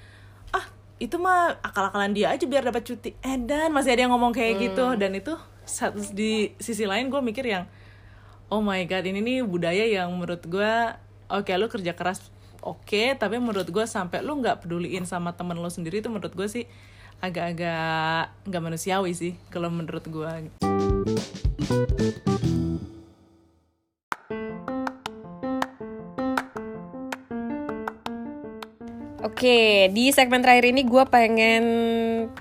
"Ah, 0.49 0.65
itu 0.97 1.15
mah 1.15 1.61
akal-akalan 1.61 2.11
dia 2.11 2.33
aja 2.33 2.45
biar 2.45 2.65
dapat 2.65 2.81
cuti." 2.81 3.13
Eh 3.21 3.37
dan 3.37 3.69
masih 3.69 3.93
ada 3.93 4.01
yang 4.01 4.11
ngomong 4.11 4.33
kayak 4.33 4.57
gitu 4.59 4.97
dan 4.97 5.13
itu 5.13 5.37
satu 5.71 6.03
di 6.11 6.51
sisi 6.59 6.83
lain 6.83 7.07
gue 7.07 7.23
mikir 7.23 7.47
yang 7.47 7.65
oh 8.51 8.59
my 8.59 8.83
god, 8.83 9.07
ini 9.07 9.23
nih 9.23 9.39
budaya 9.47 9.87
yang 9.87 10.11
menurut 10.11 10.43
gue 10.43 10.73
oke 11.31 11.51
lu 11.55 11.71
kerja 11.71 11.95
keras 11.95 12.27
oke, 12.59 13.15
tapi 13.15 13.39
menurut 13.39 13.65
gue 13.71 13.85
sampai 13.87 14.19
lu 14.19 14.37
nggak 14.43 14.67
peduliin 14.67 15.07
sama 15.07 15.31
temen 15.31 15.55
lu 15.55 15.71
sendiri 15.71 16.03
itu 16.03 16.11
menurut 16.11 16.35
gue 16.35 16.47
sih 16.51 16.65
agak-agak 17.23 18.33
nggak 18.49 18.61
manusiawi 18.61 19.15
sih 19.15 19.33
kalau 19.47 19.71
menurut 19.71 20.03
gue. 20.03 20.31
Oke, 29.21 29.89
di 29.89 30.13
segmen 30.13 30.45
terakhir 30.45 30.69
ini 30.69 30.85
gue 30.85 31.01
pengen 31.09 31.63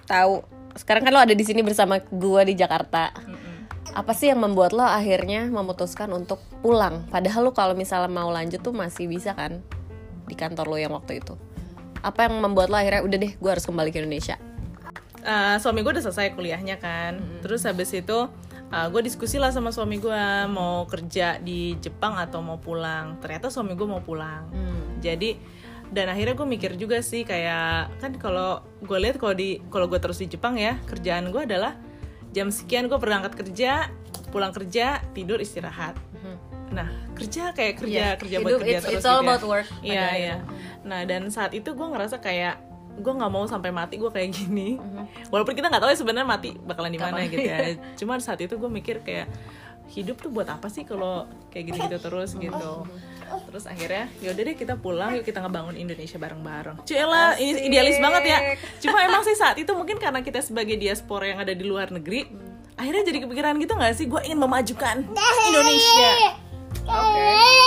tahu. 0.04 0.59
Sekarang 0.80 1.04
kan 1.04 1.12
lo 1.12 1.20
ada 1.20 1.36
di 1.36 1.44
sini 1.44 1.60
bersama 1.60 2.00
gue 2.00 2.42
di 2.48 2.56
Jakarta. 2.56 3.12
Apa 3.92 4.16
sih 4.16 4.32
yang 4.32 4.40
membuat 4.40 4.72
lo 4.72 4.80
akhirnya 4.80 5.44
memutuskan 5.52 6.08
untuk 6.16 6.40
pulang? 6.64 7.04
Padahal 7.12 7.44
lo 7.44 7.52
kalau 7.52 7.76
misalnya 7.76 8.08
mau 8.08 8.32
lanjut 8.32 8.64
tuh 8.64 8.72
masih 8.72 9.04
bisa 9.04 9.36
kan 9.36 9.60
di 10.24 10.32
kantor 10.32 10.72
lo 10.72 10.80
yang 10.80 10.96
waktu 10.96 11.20
itu. 11.20 11.36
Apa 12.00 12.32
yang 12.32 12.40
membuat 12.40 12.72
lo 12.72 12.80
akhirnya 12.80 13.04
udah 13.04 13.18
deh 13.20 13.32
gue 13.36 13.50
harus 13.52 13.68
kembali 13.68 13.92
ke 13.92 14.00
Indonesia? 14.00 14.40
Uh, 15.20 15.60
suami 15.60 15.84
gue 15.84 15.92
udah 15.92 16.04
selesai 16.08 16.32
kuliahnya 16.32 16.80
kan 16.80 17.20
terus 17.44 17.68
habis 17.68 17.92
itu 17.92 18.24
uh, 18.72 18.86
gue 18.88 19.04
diskusi 19.04 19.36
lah 19.36 19.52
sama 19.52 19.68
suami 19.68 20.00
gue 20.00 20.24
mau 20.48 20.88
kerja 20.88 21.36
di 21.36 21.76
Jepang 21.76 22.16
atau 22.16 22.40
mau 22.40 22.56
pulang 22.56 23.20
ternyata 23.20 23.52
suami 23.52 23.76
gue 23.76 23.84
mau 23.84 24.00
pulang 24.00 24.48
jadi 25.04 25.36
dan 25.90 26.07
akhirnya 26.07 26.35
gue 26.35 26.48
mikir 26.48 26.70
juga 26.74 26.98
sih 27.00 27.22
kayak 27.22 27.98
kan 27.98 28.14
kalau 28.14 28.50
gue 28.79 28.94
lihat 28.96 29.18
kalau 29.18 29.35
di 29.35 29.59
kalau 29.66 29.87
gue 29.87 29.98
terus 29.98 30.18
di 30.18 30.26
Jepang 30.26 30.55
ya 30.55 30.79
kerjaan 30.85 31.29
gue 31.29 31.42
adalah 31.42 31.74
jam 32.31 32.46
sekian 32.48 32.87
gue 32.87 32.94
berangkat 32.94 33.35
kerja 33.35 33.90
pulang 34.31 34.50
kerja 34.50 35.03
tidur 35.11 35.38
istirahat. 35.38 35.98
Nah 36.70 36.87
kerja 37.12 37.50
kayak 37.50 37.83
kerja 37.83 38.05
Iya, 38.05 38.11
kerja 38.14 38.37
hidup, 38.38 38.46
buat 38.46 38.61
kerja 38.62 38.70
it's- 38.72 38.87
terus 38.87 38.94
it's 38.96 39.05
all 39.05 39.18
gitu 39.18 39.26
ya. 39.26 39.29
about 39.29 39.42
work 39.44 39.68
iya 39.83 39.98
pada 40.00 40.14
iya. 40.16 40.37
Nah 40.81 41.00
dan 41.03 41.22
saat 41.26 41.50
itu 41.50 41.66
gue 41.68 41.83
ngerasa 41.85 42.16
kayak 42.16 42.55
gue 42.94 43.11
nggak 43.11 43.26
mau 43.29 43.42
sampai 43.44 43.70
mati 43.70 43.98
gue 43.98 44.07
kayak 44.07 44.31
gini. 44.31 44.79
Walaupun 45.26 45.53
kita 45.53 45.66
nggak 45.66 45.83
tahu 45.83 45.90
ya 45.90 45.98
sebenarnya 45.98 46.29
mati 46.29 46.50
bakalan 46.55 46.92
di 46.92 47.00
mana 47.00 47.26
gitu 47.26 47.42
ya. 47.42 47.74
Cuman 47.98 48.22
saat 48.22 48.38
itu 48.38 48.55
gue 48.55 48.70
mikir 48.70 49.03
kayak 49.03 49.26
hidup 49.90 50.22
tuh 50.22 50.31
buat 50.31 50.46
apa 50.46 50.70
sih 50.70 50.87
kalau 50.87 51.26
kayak 51.50 51.74
gitu-gitu 51.74 51.98
terus 52.07 52.38
gitu 52.38 52.87
terus 53.46 53.64
akhirnya 53.66 54.10
yaudah 54.22 54.42
deh 54.46 54.56
kita 54.56 54.74
pulang 54.78 55.14
yuk 55.16 55.24
kita 55.26 55.42
ngebangun 55.42 55.76
Indonesia 55.78 56.18
bareng-bareng 56.18 56.76
Cila 56.86 57.38
ini 57.38 57.70
idealis 57.70 57.98
banget 57.98 58.22
ya 58.26 58.38
cuma 58.82 58.98
emang 59.06 59.22
sih 59.22 59.36
saat 59.38 59.56
itu 59.58 59.70
mungkin 59.72 59.98
karena 60.02 60.20
kita 60.20 60.42
sebagai 60.42 60.74
diaspora 60.78 61.30
yang 61.30 61.38
ada 61.42 61.54
di 61.54 61.64
luar 61.66 61.90
negeri 61.94 62.26
akhirnya 62.74 63.02
jadi 63.06 63.18
kepikiran 63.28 63.54
gitu 63.60 63.72
nggak 63.76 63.94
sih 63.94 64.06
gue 64.08 64.20
ingin 64.26 64.40
memajukan 64.40 64.96
Indonesia 65.48 66.40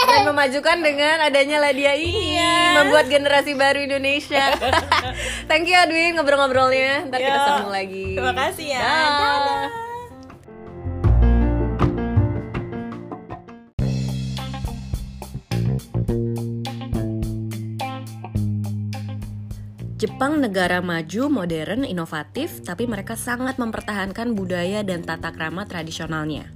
Dan 0.04 0.28
memajukan 0.28 0.78
dengan 0.84 1.16
adanya 1.24 1.58
Ladia 1.64 1.96
ini 1.96 2.36
membuat 2.76 3.08
generasi 3.08 3.56
baru 3.56 3.88
Indonesia. 3.88 4.52
Thank 5.50 5.72
you 5.72 5.80
Adwin 5.80 6.20
ngobrol-ngobrolnya. 6.20 7.08
Ntar 7.08 7.20
kita 7.24 7.40
Yo, 7.40 7.48
sambung 7.48 7.72
lagi. 7.72 8.20
terima 8.20 8.36
kasih 8.36 8.68
ya 8.76 8.80
Dah. 8.84 9.08
Dadah. 9.08 9.83
Jepang 20.04 20.44
negara 20.44 20.84
maju, 20.84 21.32
modern, 21.32 21.88
inovatif, 21.88 22.60
tapi 22.60 22.92
mereka 22.92 23.16
sangat 23.16 23.56
mempertahankan 23.56 24.36
budaya 24.36 24.84
dan 24.84 25.00
tata 25.00 25.32
krama 25.32 25.64
tradisionalnya. 25.64 26.52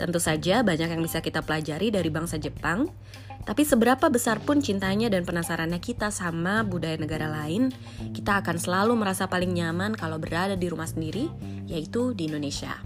Tentu 0.00 0.16
saja 0.16 0.64
banyak 0.64 0.88
yang 0.88 1.04
bisa 1.04 1.20
kita 1.20 1.44
pelajari 1.44 1.92
dari 1.92 2.08
bangsa 2.08 2.40
Jepang, 2.40 2.88
tapi 3.44 3.68
seberapa 3.68 4.08
besar 4.08 4.40
pun 4.40 4.64
cintanya 4.64 5.12
dan 5.12 5.28
penasarannya 5.28 5.76
kita 5.76 6.08
sama 6.08 6.64
budaya 6.64 6.96
negara 6.96 7.28
lain, 7.28 7.68
kita 8.16 8.40
akan 8.40 8.56
selalu 8.56 8.96
merasa 8.96 9.28
paling 9.28 9.52
nyaman 9.52 9.92
kalau 9.92 10.16
berada 10.16 10.56
di 10.56 10.64
rumah 10.72 10.88
sendiri, 10.88 11.28
yaitu 11.68 12.16
di 12.16 12.32
Indonesia. 12.32 12.80